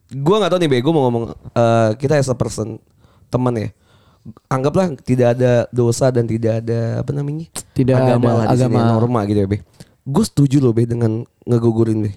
[0.09, 2.77] Gue nggak tahu nih be gue mau ngomong eh, kita as a person
[3.27, 3.69] teman ya
[4.45, 8.71] anggaplah tidak ada dosa dan tidak ada apa namanya Tidak agama ada lah di sini,
[8.71, 8.93] agama.
[8.93, 9.59] norma gitu ya be.
[10.01, 11.11] Gue setuju loh be dengan
[11.43, 12.11] ngegugurin be.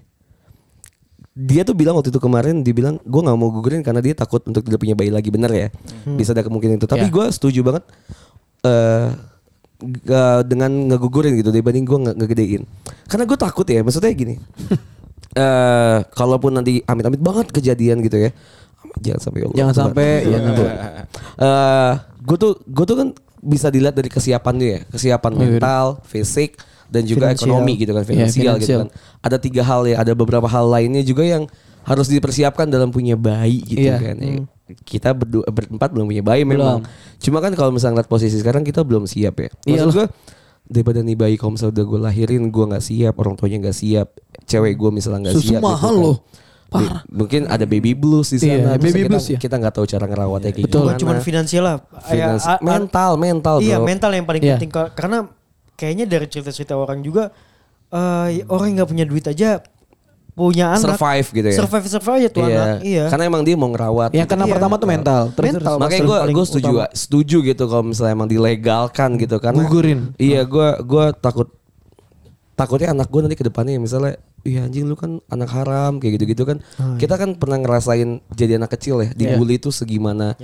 [1.33, 4.41] Dia tuh bilang waktu itu kemarin dia bilang gue nggak mau gugurin karena dia takut
[4.43, 5.29] untuk tidak punya bayi lagi.
[5.29, 5.69] Bener ya?
[6.09, 6.87] Bisa ada kemungkinan itu.
[6.87, 7.13] Tapi Ya.
[7.13, 7.85] gue setuju banget
[8.67, 9.07] eh
[9.79, 12.63] g- dengan ngegugurin gitu dibanding gue nge ngegedein
[13.07, 14.35] karena gue takut ya maksudnya gini
[15.39, 18.31] eh kalaupun nanti amit-amit banget kejadian gitu ya
[18.97, 19.57] jangan sampai Allah.
[19.57, 20.39] Jangan sampai ya
[21.37, 23.09] Eh, gue tuh gue tuh kan
[23.39, 24.81] bisa dilihat dari kesiapan dia, ya.
[24.89, 25.49] kesiapan Oh, iya.
[25.53, 26.57] mental, fisik
[26.89, 27.45] dan juga Finansial.
[27.45, 28.81] ekonomi gitu kan, Iya, finansial gitu finansial.
[28.81, 28.89] kan.
[29.21, 31.45] Ada tiga hal ya, ada beberapa hal lainnya juga yang
[31.83, 34.01] harus dipersiapkan dalam punya bayi gitu Iya.
[34.01, 34.17] kan.
[34.17, 34.35] Ya,
[34.67, 36.83] Kita berdua berempat belum punya bayi memang.
[37.17, 39.51] Cuma kan kalau misalnya ngeliat posisi sekarang kita belum siap ya.
[39.65, 40.07] Maksud gue
[40.67, 44.09] daripada nih bayi kalau misalnya udah gue lahirin gue nggak siap, orang tuanya nggak siap,
[44.43, 45.63] cewek gue misalnya nggak siap.
[45.63, 46.03] mahal gitu kan.
[46.03, 46.17] loh.
[46.67, 48.75] Ba- Mungkin ada baby blues di Iya, sana.
[48.75, 49.39] terus baby kita, blues ya.
[49.39, 50.81] Kita nggak tahu cara ngerawatnya kayak Betul.
[50.83, 50.91] gimana.
[50.91, 51.77] Bukan cuma finansial lah.
[52.03, 53.67] Finans- Ya, mental, mental bro.
[53.71, 54.59] Iya mental yang paling Iya.
[54.59, 55.19] penting Ka- karena
[55.75, 57.31] kayaknya dari cerita-cerita orang juga
[57.87, 59.63] eh orang yang nggak punya duit aja
[60.37, 61.57] punya anak Survive gitu ya.
[61.57, 62.53] survive survive aja tuh iya.
[62.53, 64.13] anak iya Karena emang dia mau ngerawat.
[64.13, 64.53] Yang kena Iya.
[64.53, 65.23] pertama tuh mental.
[65.33, 65.65] Terus Mental.
[65.65, 65.81] terus.
[65.81, 66.87] Makanya gue gue setuju utama.
[66.93, 70.01] setuju gitu kalau misalnya emang dilegalkan gitu karena Gugurin.
[70.15, 71.49] Iya gue gue takut
[72.53, 76.45] takutnya anak gue nanti ke depannya misalnya iya anjing lu kan anak haram kayak gitu-gitu
[76.45, 76.61] kan.
[76.97, 80.37] Kita kan pernah ngerasain jadi anak kecil ya dibully tuh segimana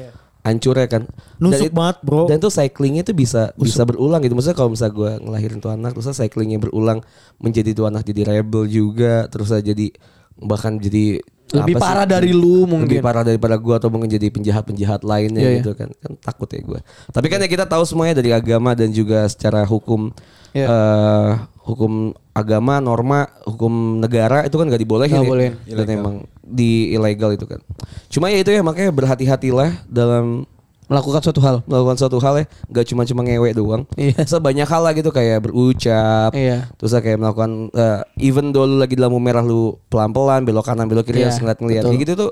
[0.43, 1.03] hancurnya kan.
[1.39, 2.27] Nusuk it- banget, bro.
[2.27, 4.33] Dan tuh cyclingnya tuh bisa bisa berulang gitu.
[4.33, 7.01] Maksudnya kalau misalnya gue ngelahirin tuh anak terus cyclingnya berulang
[7.39, 9.91] menjadi tuh anak jadi rebel juga terus jadi
[10.35, 11.23] bahkan jadi
[11.53, 11.85] Lebih apa sih?
[11.85, 12.89] parah dari lu mungkin.
[12.89, 15.59] lebih parah daripada gua atau mungkin jadi penjahat-penjahat lainnya Iya, iya.
[15.61, 18.89] gitu kan kan takut ya gua tapi kan ya kita tahu semuanya dari agama dan
[18.89, 20.17] juga secara hukum
[20.51, 20.65] Iya.
[20.65, 21.31] eh,
[21.63, 21.93] hukum
[22.33, 23.69] agama norma hukum
[23.99, 25.29] negara itu kan gak dibolehin Nggak ya.
[25.29, 25.55] bolehin.
[25.69, 26.15] dan emang
[26.53, 27.59] di ilegal itu kan
[28.07, 30.45] cuma ya itu ya makanya berhati-hatilah dalam
[30.83, 31.65] Melakukan suatu hal.
[31.65, 34.13] melakukan suatu hal ya nggak cuma cuma ngewe doang Iya.
[34.29, 36.69] sebanyak hal lah gitu kayak berucap Iya.
[36.77, 40.85] terus kayak melakukan eh, even though lu lagi di lampu merah lu pelan-pelan belok kanan
[40.85, 41.89] belok kiri Iya, harus ngeliat-ngeliat betul.
[41.89, 42.31] kayak gitu tuh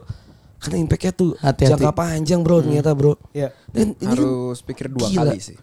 [0.61, 1.73] karena impactnya tuh Hati-hati.
[1.73, 3.49] jangka panjang bro ternyata bro Iya.
[3.71, 5.21] dan ini kan Harus pikir dua gila.
[5.25, 5.57] kali sih.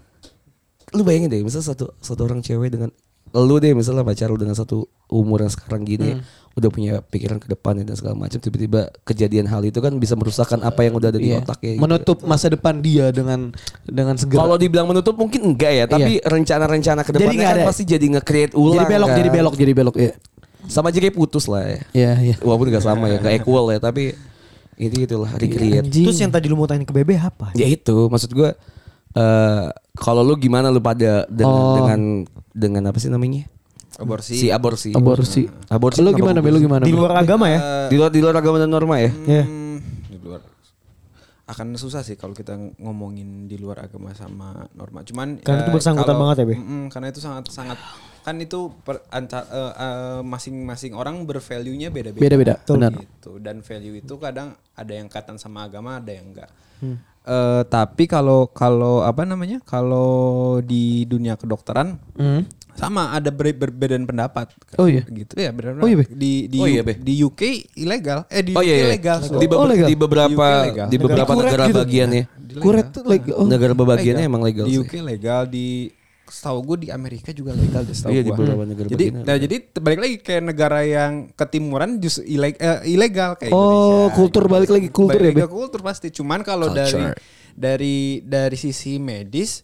[0.89, 2.89] lu bayangin deh misalnya satu satu orang cewek dengan
[3.33, 6.19] lu deh misalnya pacar lu dengan satu umur yang sekarang gini Hmm.
[6.19, 10.17] ya, udah punya pikiran ke depannya dan segala macam tiba-tiba kejadian hal itu kan bisa
[10.17, 11.45] merusakkan apa yang udah ada di Iya.
[11.45, 11.83] otaknya gitu.
[11.83, 13.53] Menutup masa depan dia dengan
[13.83, 14.41] dengan segera.
[14.41, 17.67] Kalau dibilang menutup mungkin enggak ya, tapi rencana-rencana ke depannya kan ada.
[17.67, 18.73] pasti jadi nge-create ulang.
[18.73, 19.17] jadi belok, kan.
[19.17, 19.95] jadi belok, jadi belok.
[19.95, 20.13] Iya.
[20.65, 21.79] Sama aja kayak putus lah ya.
[21.93, 22.35] Iya, iya.
[22.41, 24.17] Walaupun gak sama ya, gak equal ya, tapi
[24.75, 25.85] itu itulah recreate.
[25.85, 26.05] Anjing.
[26.09, 27.53] Terus yang tadi lu mau tanya ke Bebe apa?
[27.53, 28.49] Ya itu, maksud gue
[29.13, 31.75] eh kalau lu gimana lu pada dengan Oh.
[31.77, 31.99] dengan
[32.51, 33.47] dengan apa sih namanya?
[33.97, 34.37] Aborsi.
[34.37, 34.93] Si aborsi.
[34.93, 35.49] aborsi.
[35.67, 36.37] Aborsi Lu gimana?
[36.37, 36.85] Lu gimana?
[36.85, 37.89] Di luar agama ya?
[37.89, 39.09] Di luar di luar agama dan norma ya?
[39.25, 39.43] Iya.
[39.43, 40.41] Hmm, di luar
[41.47, 45.01] akan susah sih kalau kita ngomongin di luar agama sama norma.
[45.01, 46.55] Cuman Karena itu bersangkutan kalau- banget ya, Be?
[46.59, 47.79] Mm-mm, karena itu sangat sangat
[48.19, 52.19] kan itu per, anca- eh, eh, masing-masing orang bervalue-nya beda-beda.
[52.21, 52.91] Beda-beda, benar.
[52.93, 53.39] Gitu.
[53.39, 56.51] Dan value itu kadang ada yang kaitan sama agama, ada yang enggak.
[56.83, 56.99] Hmm.
[57.27, 59.59] Eh, tapi kalau kalau apa namanya?
[59.61, 60.07] Kalau
[60.63, 62.47] di dunia kedokteran Hmm.
[62.71, 64.55] sama ada ber- berbedaan pendapat.
[64.75, 65.03] Oh iya?
[65.03, 66.05] Gitu ya, berbedaan Oh iya, Be?
[66.07, 66.95] Di di, Oh iya, Be?
[66.95, 67.41] di UK
[67.75, 68.23] ilegal.
[68.29, 68.87] Eh di Oh UK iya, iya.
[68.95, 69.17] legal.
[69.19, 69.87] Di, beber- Oh, legal.
[69.87, 70.87] di beberapa Di legal.
[70.87, 71.77] di beberapa kuret negara gitu.
[71.77, 72.23] bagiannya.
[72.57, 73.43] Kuret tuh like oh.
[73.43, 74.81] Negara bagiannya emang legal Di sih.
[74.81, 75.91] UK legal di
[76.27, 79.99] setahu gue di Amerika juga legal deh setahu Iya, beberapa negara jadi nah jadi balik
[79.99, 83.63] lagi kayak negara yang ketimuran justru ileg- eh, ilegal kayak Oh,
[84.03, 84.13] Indonesia.
[84.13, 86.99] kultur balik lagi kultur Balik ya, ke kultur pasti cuman kalau dari
[87.53, 89.63] dari dari sisi medis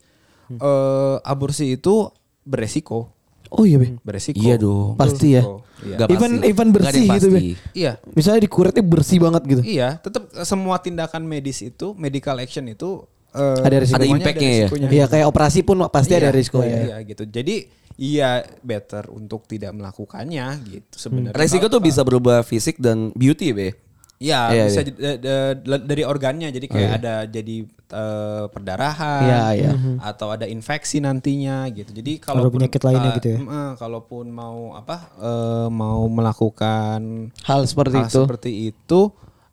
[0.49, 2.07] eh, aborsi itu
[2.41, 3.11] beresiko
[3.51, 4.01] Oh iya, Be.
[4.01, 4.97] beresiko Iya dong.
[4.97, 5.45] Pasti ya.
[5.77, 5.97] Iya.
[5.99, 6.49] Gak Even pasti.
[6.49, 7.53] even bersih gitu, Be.
[7.71, 9.61] iya Misalnya di kuretnya bersih banget gitu.
[9.61, 13.97] iya tetap semua tindakan medis itu medical action itu eh, Ada risiko.
[13.97, 14.67] Ada impact-nya ya?
[14.87, 16.79] Iya kayak operasi pun pasti ada Iya, risiko iya, ya.
[16.83, 17.23] Iya gitu.
[17.25, 17.55] Jadi
[17.93, 18.29] iya
[18.61, 21.37] better untuk tidak melakukannya gitu sebenarnya.
[21.37, 23.69] Resiko tuh bisa berubah fisik dan beauty Be.
[24.17, 25.51] Iya, Iya, bisa iya.
[25.83, 29.71] dari organnya jadi kayak ada jadi eh, perdarahan Iya, iya.
[29.99, 31.91] atau ada infeksi nantinya gitu.
[31.91, 33.39] Jadi kalau penyakit lainnya gitu ya?
[33.75, 38.21] kalaupun mau apa eh, mau melakukan Hal seperti hal itu.
[38.23, 38.99] seperti itu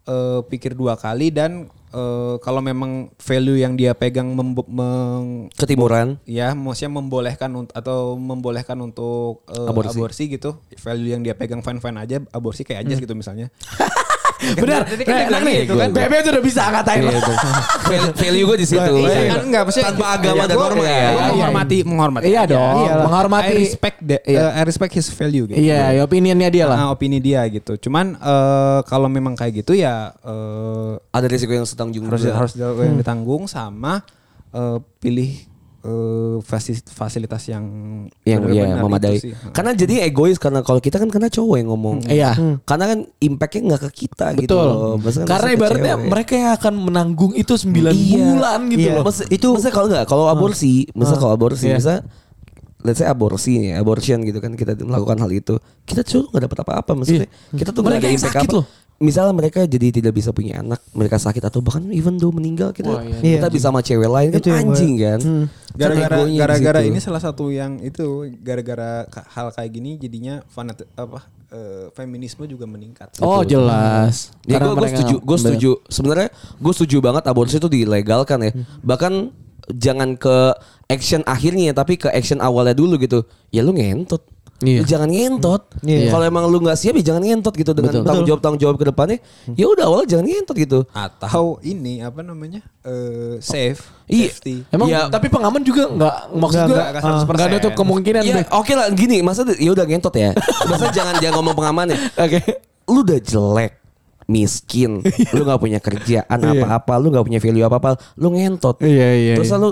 [0.07, 6.19] eh, pikir dua kali dan eh, kalau memang value yang dia pegang meng- Ketimuran.
[6.25, 9.97] ya maksudnya membolehkan atau membolehkan untuk eh, Aborsi.
[9.97, 10.23] aborsi.
[10.29, 13.51] gitu value yang dia pegang fine fine aja aborsi kayak aja gitu misalnya
[14.41, 14.81] Benar.
[14.85, 15.57] Tadi kan Enak nih.
[15.63, 15.89] gitu kan.
[15.93, 17.13] Bebe tuh udah bisa ngatain Iya, lo.
[17.15, 17.33] itu.
[18.17, 18.93] Value- gue di situ.
[18.99, 21.11] Iya kan enggak maksudnya tanpa agama dan norma iya, ya.
[21.31, 23.53] menghormati menghormati Iya dong, menghormati.
[23.53, 24.41] I respect Iya.
[24.41, 26.77] uh, I respect his value gitu Iya, ya opinionnya dia lah.
[26.77, 31.65] Nah, opini dia gitu cuman eh, kalau memang kayak gitu ya eh, Ada risiko yang
[31.65, 34.01] setanggung harus harus yang ditanggung sama
[34.51, 35.50] eh, pilih
[35.81, 37.65] eh, fasis- fasilitas yang
[38.23, 39.17] yang ya memadai.
[39.17, 39.33] itu sih.
[39.51, 42.05] Karena jadi egois karena kalau kita kan karena cowok yang ngomong.
[42.05, 42.37] Iya.
[42.63, 44.65] Karena kan impactnya nggak ke kita gitu Betul.
[44.67, 44.95] loh.
[44.97, 46.09] Maksudnya kan Karena ibaratnya cewek.
[46.09, 48.17] mereka yang akan menanggung itu 9 Iya.
[48.29, 48.93] bulan gitu Iya.
[48.95, 49.05] loh.
[49.05, 51.77] Maksud- itu maksudnya kalau nggak kalau aborsi, misal kalau aborsi, Iya.
[51.77, 51.97] misal
[52.81, 56.59] let's say aborsi nih, abortion gitu kan kita melakukan hal itu, kita tuh nggak dapat
[56.61, 57.29] apa-apa maksudnya.
[57.29, 57.57] Iya.
[57.57, 58.57] Kita tuh Mereka nggak ada yang impact sakit apa.
[58.57, 58.65] loh.
[59.01, 62.93] Misalnya mereka jadi tidak bisa punya anak, mereka sakit atau bahkan even though meninggal kita
[62.93, 63.41] Wah, iya.
[63.41, 63.55] kita Iya.
[63.57, 65.19] bisa sama cewek lain kan Itu gua- anjing kan.
[65.19, 68.05] Kan gara-gara gara-gara ini salah satu yang itu
[68.39, 73.17] gara-gara hal kayak gini jadinya fanat apa eh, feminisme juga meningkat.
[73.19, 74.37] Oh jelas.
[74.45, 75.71] Ya gue setuju, gue setuju.
[75.89, 76.29] Sebenarnya
[76.61, 78.53] gue setuju banget aborsi itu dilegalkan ya.
[78.85, 79.13] Bahkan
[79.73, 80.53] jangan ke
[80.87, 83.25] action akhirnya, tapi ke action awalnya dulu gitu.
[83.49, 84.21] Ya lu ngentot.
[84.61, 84.81] Iya.
[84.81, 85.63] Lu jangan ngentot.
[85.81, 86.13] Iya.
[86.13, 88.05] Kalau emang lu nggak siap ya jangan ngentot gitu dengan Betul.
[88.05, 89.19] tanggung jawab tanggung jawab ke depannya.
[89.57, 90.79] Ya udah awal jangan ngentot gitu.
[90.93, 94.29] Atau ini apa namanya eh safe, Iya.
[94.33, 94.69] safety.
[94.69, 95.09] Emang Ya.
[95.09, 97.37] tapi pengaman juga nggak maksud Nggak, gue nggak, nggak 100%.
[97.37, 100.31] nggak nutup kemungkinan Ya oke lah gini, masa ya udah ngentot ya.
[100.71, 101.99] Masa jangan jangan ngomong pengaman ya.
[102.21, 102.39] Oke.
[102.85, 103.73] Lu udah jelek
[104.29, 105.03] miskin,
[105.35, 108.79] lu nggak punya kerjaan apa-apa, lu nggak punya value apa-apa, lu ngentot.
[108.85, 109.35] Iya iya.
[109.41, 109.59] Terus iya.
[109.59, 109.71] lu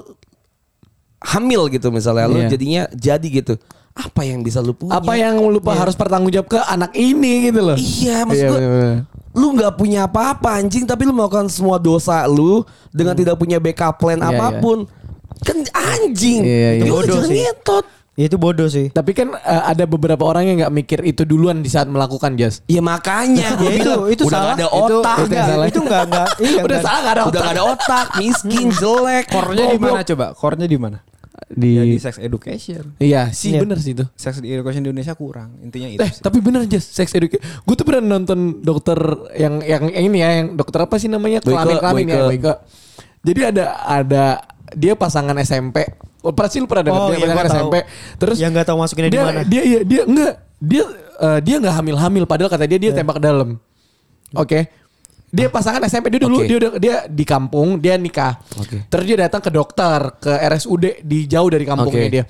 [1.20, 2.48] hamil gitu misalnya, lu Iya.
[2.48, 3.54] jadinya jadi gitu.
[3.92, 4.94] Apa yang bisa lu punya?
[4.94, 7.74] apa yang lupa harus bertanggung jawab ke anak ini gitu loh.
[7.74, 8.96] Iya, maksud Iya, gua, bener-bener.
[9.34, 12.62] lu nggak punya apa-apa anjing, tapi lu melakukan semua dosa lu
[12.94, 14.30] dengan tidak punya backup plan Hmm.
[14.30, 14.78] Iya, apa pun.
[15.38, 16.42] Kan anjing.
[16.46, 16.86] Iya, iya.
[16.86, 17.46] Ya udah Bodoh jangan sih.
[18.18, 18.90] Ya itu bodoh sih.
[18.90, 22.66] Tapi kan eh, ada beberapa orang yang nggak mikir itu duluan di saat melakukan jas.
[22.66, 24.42] Ya makanya gue Ya itu bilang itu udah salah.
[24.44, 25.16] gak ada Itu- otak.
[25.16, 25.66] Itu, enggak, salah.
[25.66, 26.26] itu enggak enggak.
[26.40, 26.82] Iya, Udah enggak.
[26.82, 27.40] salah nggak ada Udah otak.
[27.40, 29.24] gak ada otak, miskin, jelek.
[29.28, 30.26] Core-nya di mana coba?
[30.34, 30.98] Core-nya di mana?
[31.48, 32.82] Di, Ya, di sex education.
[32.98, 33.62] Iya sih Iya.
[33.62, 34.02] bener sih itu.
[34.12, 35.54] Sex education di Indonesia kurang.
[35.62, 36.18] Intinya itu Eh sih.
[36.18, 37.38] tapi bener aja sex education.
[37.62, 38.98] Gue tuh pernah nonton dokter
[39.32, 42.26] yang yang, yang ini ya yang dokter apa sih namanya kelamin kelamin ya.
[42.26, 42.54] Boyke.
[43.22, 44.24] Jadi ada ada
[44.74, 45.86] dia pasangan SMP.
[46.18, 47.46] Oh, pasti lu pernah dengar Oh, dia iya, tahu.
[47.48, 47.74] SMP.
[48.18, 49.40] Terus Yang nggak tahu masukinnya di dia, mana.
[49.42, 50.84] Dia iya dia enggak dia
[51.16, 53.48] eh, dia nggak hamil-hamil padahal kata dia dia tembak ke dalam.
[54.32, 54.66] Oke.
[55.28, 56.48] Dia pasangan SMP dia dulu Oke.
[56.48, 58.40] dia udah dia di kampung dia nikah.
[58.56, 58.82] Oke.
[58.84, 62.10] Terus dia datang ke dokter ke RSUD di jauh dari kampungnya Oke.
[62.10, 62.24] dia.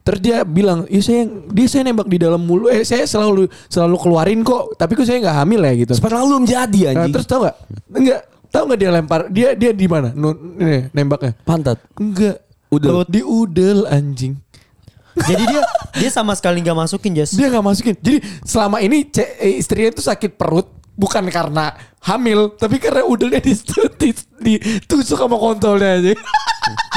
[0.00, 2.70] Terus dia bilang, "Iya saya dia saya nembak di dalam mulu.
[2.70, 6.30] Eh saya selalu selalu keluarin kok, tapi kok saya nggak hamil ya gitu." Sperma lu
[6.32, 7.12] belum jadi Nah, anjing.
[7.12, 7.56] terus tau gak?
[7.90, 8.20] Enggak.
[8.46, 9.20] Tahu nggak dia lempar?
[9.26, 10.14] Dia dia di mana?
[10.94, 11.34] Nembaknya?
[11.42, 11.82] pantat.
[11.98, 12.45] Enggak.
[12.76, 12.92] Udel.
[13.08, 14.34] Di udel anjing.
[15.16, 15.62] Jadi dia
[15.96, 17.32] dia sama sekali nggak masukin Jas.
[17.32, 17.94] Dia nggak masukin.
[17.96, 19.08] Jadi selama ini
[19.40, 21.72] eh, istrinya itu sakit perut bukan karena
[22.04, 23.96] hamil, tapi karena udelnya ditusuk,
[24.40, 26.12] ditusuk sama kontolnya aja.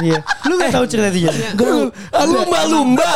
[0.04, 0.20] Iya.
[0.48, 1.32] Lu nggak tahu cerita.
[1.56, 1.70] Gak,
[2.28, 3.12] Lumba-lumba.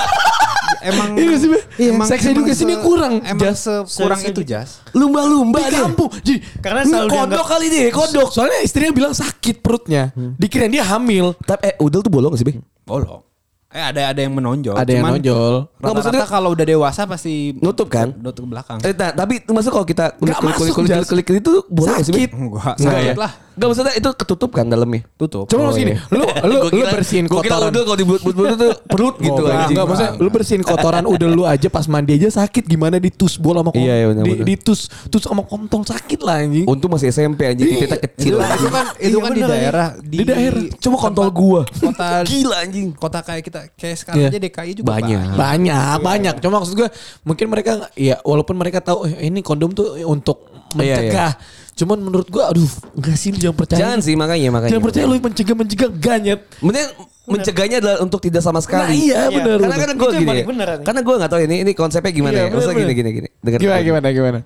[0.86, 1.60] Emang Iya sih, Be.
[1.86, 3.62] emang Sex emang education-nya se- kurang, Emang Jas.
[3.90, 4.70] kurang itu jas.
[4.92, 6.10] Lumba-lumba di kampung.
[6.18, 8.30] Jadi Karena selalu Kodok dianggap- kali deh, kodok.
[8.30, 10.12] Soalnya istrinya bilang sakit perutnya.
[10.36, 11.34] Dikirain dia hamil.
[11.40, 12.60] Tapi eh udel tuh bolong gak sih, Be?
[12.84, 13.24] Bolong.
[13.70, 14.78] Eh ada ada yang menonjol.
[14.78, 15.54] Ada yang Cuman nonjol.
[15.74, 18.14] Nggak, Rata-rata kalau udah dewasa pasti Nutup kan?
[18.14, 18.78] Nutup ke belakang.
[18.80, 22.06] Eh, nah, tapi maksud kalau kita kulik kulik kulik kulik, kulik, kulik itu bolong gak
[22.06, 22.22] sih, Be?
[22.22, 22.32] Sakit.
[22.34, 23.16] Enggak, Enggak sakit ya?
[23.18, 23.32] lah.
[23.54, 25.02] Enggak maksudnya itu ketutup kan dalamnya?
[25.14, 25.46] Tutup.
[25.46, 26.02] Coba Oh, gini, iya.
[26.10, 27.70] lu lu Gua lu kira- bersihin gua kira kotoran.
[27.70, 29.70] udel kalau di bulut-bulut itu perut gitu Enggak, anjing.
[29.72, 33.70] enggak, maksudnya lu bersihin kotoran udel lu aja pas mandi aja sakit gimana ditusbol sama
[33.70, 33.86] kontol.
[33.86, 36.66] Iya, iya, di, ditus tus sama kontol sakit lah anjing.
[36.66, 38.34] Untung masih SMP anjing, titiknya kecil.
[38.36, 40.64] Itu, itu kan itu Iya, kan di daerah Di daerah.
[40.76, 41.62] Coba kontol gua.
[41.64, 42.88] Kota Gila anjing.
[42.94, 44.30] Kota kayak kita kayak sekarang Iya.
[44.30, 45.36] aja DKI juga Banyak.
[45.36, 46.36] Banyak, banyak.
[46.40, 46.90] Cuma maksud gue
[47.22, 51.32] mungkin mereka ya walaupun mereka tahu eh, ini kondom tuh untuk Iya, mencegah.
[51.74, 53.80] Cuman menurut gue aduh enggak sih lu jangan percaya.
[53.80, 54.72] Jangan sih makanya makanya.
[54.72, 56.40] Jangan percaya lu mencegah mencegah ganyet.
[56.60, 56.90] Mending
[57.24, 59.00] mencegahnya adalah untuk tidak sama Nah, sekali.
[59.02, 59.58] iya benar.
[59.60, 60.36] Karena gue Itu yang gini.
[60.36, 60.46] ya.
[60.46, 60.68] bener.
[60.82, 62.50] Karena gue nggak tahu ini ini konsepnya gimana Iya, ya.
[62.52, 63.12] Maksudnya bener, gini bener.
[63.12, 63.30] gini gini.
[63.40, 64.40] Dengar Gimana gimana gimana?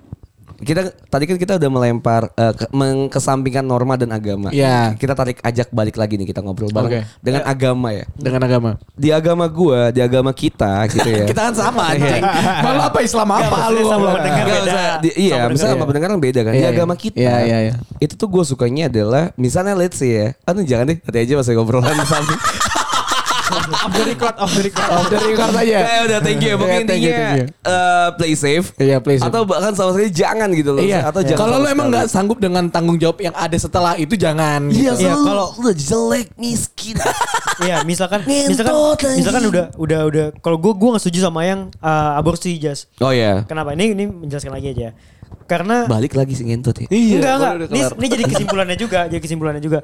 [0.57, 4.49] Kita tadi kan kita udah melempar eh, ke- mengkesampingkan norma dan agama.
[4.49, 4.93] Iya.
[4.93, 7.01] Kita tarik ajak balik lagi nih kita ngobrol bareng Oke.
[7.19, 8.05] dengan agama ya.
[8.11, 8.69] Dengan agama.
[8.91, 11.25] Di agama gua, di agama kita gitu ya.
[11.29, 12.23] Kita kan sama anjing.
[12.59, 13.85] Malu apa Islam apa lu?
[13.85, 14.61] sama pendengar beda.
[14.63, 16.51] usah, di- iya, Sama misalnya sama pendengar kan beda kan.
[16.51, 16.99] Di Iya, agama iya.
[16.99, 17.73] kita, Iya, iya, iya.
[17.99, 21.47] itu tuh gue sukanya adalah, misalnya let's say ya, aduh jangan deh, nanti aja pas
[21.47, 22.39] ngobrolan samping.
[23.47, 24.89] Off the record, off the record.
[24.89, 25.77] Off the record aja.
[25.79, 26.53] Ya udah thank you.
[26.53, 27.45] Pokoknya Iya, thank you, intinya thank you.
[27.63, 28.65] eh, play safe.
[28.77, 29.27] Iya, play safe.
[29.27, 30.81] Atau bahkan sama sekali jangan gitu loh.
[30.81, 30.99] Iya.
[31.05, 34.67] Atau jangan Kalau lu emang nggak sanggup dengan tanggung jawab yang ada setelah itu jangan.
[34.67, 35.01] Iya, gitu.
[35.01, 36.95] Iya, selalu kalau- udah jelek miskin.
[37.57, 39.17] Iya, misalkan Ngentot misalkan lagi.
[39.17, 42.85] misalkan udah udah udah kalau gue gue nggak setuju sama yang uh, aborsi jas.
[42.97, 43.49] oh ya.
[43.49, 43.73] Kenapa?
[43.73, 44.93] Ini ini menjelaskan lagi aja.
[45.47, 46.85] Karena Balik lagi sih ngentot ya.
[46.85, 47.51] enggak enggak.
[47.57, 49.79] udah Ini, ini jadi kesimpulannya juga, jadi kesimpulannya juga.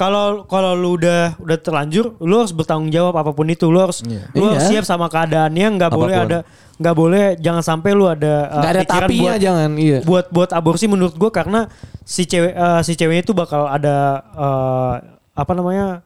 [0.00, 3.70] Kalau kalau lu udah udah terlanjur, lu harus bertanggung jawab apa pun itu.
[3.70, 4.02] Lu harus
[4.34, 4.82] lu harus Iya.
[4.82, 5.66] siap sama keadaannya.
[5.78, 6.38] Nggak boleh ada
[6.82, 9.70] nggak boleh jangan sampai lu ada uh, ada pikiran tapinya buat, jangan.
[9.78, 9.98] Iya.
[10.02, 11.70] buat buat aborsi menurut gue karena
[12.02, 14.94] si cewek uh, si ceweknya itu bakal ada uh,
[15.30, 16.02] apa namanya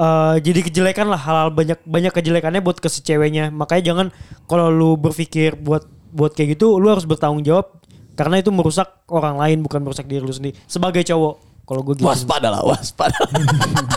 [0.00, 4.06] uh, jadi kejelekan lah hal-hal banyak banyak kejelekannya buat ke si ceweknya makanya jangan
[4.48, 7.76] kalau lu berpikir buat buat kayak gitu lu harus bertanggung jawab
[8.16, 12.08] karena itu merusak orang lain bukan merusak diri lu sendiri sebagai cowok kalau gue gitu
[12.08, 13.12] Waspada lah, waspada.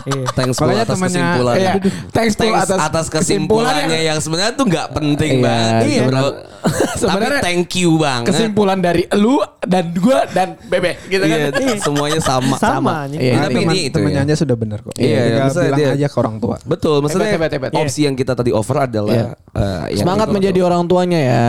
[0.02, 0.26] Iya.
[0.34, 1.62] Thanks Makanya atas temannya- kesimpulannya.
[1.62, 1.72] Iya.
[2.10, 3.86] Thanks, Thanks atas atas, kesimpulannya.
[3.88, 5.82] kesimpulannya yang sebenarnya tuh nggak penting Iya, banget.
[5.88, 6.02] iya.
[6.04, 6.26] Bro.
[6.94, 8.26] Sebenarnya Tapi thank you banget.
[8.28, 11.38] Kesimpulan dari lu dan gua dan Bebe gitu kan.
[11.50, 12.54] Iya, semuanya sama.
[12.56, 13.18] sama, anjing.
[13.18, 14.26] Iya, Tapi Teman- ini itu temennya ya.
[14.28, 14.94] aja sudah benar kok.
[14.94, 16.56] Iya, maksudnya bilang dia- aja ke orang tua.
[16.62, 17.80] Betul, maksudnya Hebat, hebat, hebat.
[17.80, 19.26] opsi yang kita tadi over adalah Iya.
[19.54, 21.46] eh, yang Semangat menjadi orang tuanya ya.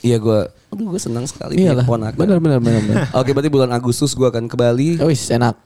[0.00, 1.82] Iya gue, aduh gue senang sekali Iyalah.
[1.82, 2.18] punya keponakan.
[2.18, 2.96] Benar benar benar benar.
[3.20, 4.96] Oke, berarti bulan Agustus gue akan ke Bali.
[4.96, 5.56] Oh, wis, enak.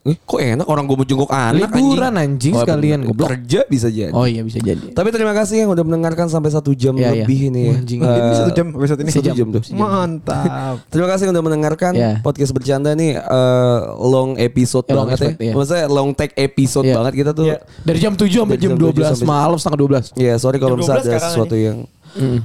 [0.00, 3.10] Eh, kok enak orang gue mau jenguk anak Liburan, anjing, Oh, sekalian, bener.
[3.12, 3.28] goblok.
[3.28, 4.08] Kerja bisa jadi.
[4.10, 4.90] Oh iya bisa jadi.
[4.90, 7.26] Tapi terima kasih yang udah mendengarkan sampai satu jam Iya, iya.
[7.26, 7.60] lebih ini.
[7.60, 7.68] ya.
[7.68, 7.98] Wah, anjing.
[8.00, 9.10] Eh, Ini satu jam episode ini.
[9.10, 9.62] Satu jam tuh.
[9.74, 10.74] Mantap.
[10.94, 12.12] Terima kasih yang udah mendengarkan Iya.
[12.20, 15.44] podcast bercanda nih eh, long episode Ya, long banget episode, ya.
[15.44, 15.52] iya.
[15.52, 16.94] Maksudnya long take episode Iya.
[16.96, 17.44] banget kita tuh.
[17.44, 17.56] Iya.
[17.82, 20.04] Dari jam 7 sampai Dari jam jam 7 12 sampai- malam setengah 12.
[20.16, 21.76] Iya, sorry kalau Jam misalnya 12 ada sesuatu yang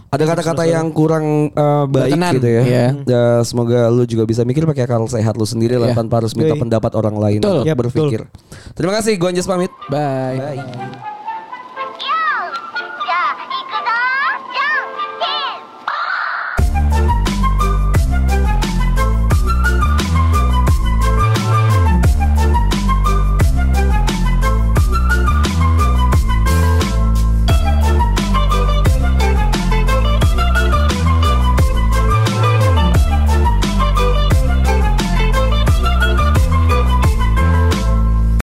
[0.09, 2.64] ada kata-kata yang kurang eh, baik Berkenan, gitu ya.
[2.64, 2.86] iya.
[3.03, 5.97] Ya, semoga lu juga bisa mikir pakai akal sehat lu sendiri lah Iya.
[5.97, 7.53] tanpa harus minta pendapat orang lain Betul.
[7.55, 7.89] untuk Iya, betul.
[7.89, 8.22] berpikir.
[8.74, 9.72] Terima kasih, gue Anjas pamit.
[9.88, 10.38] Bye.
[10.38, 11.12] Bye.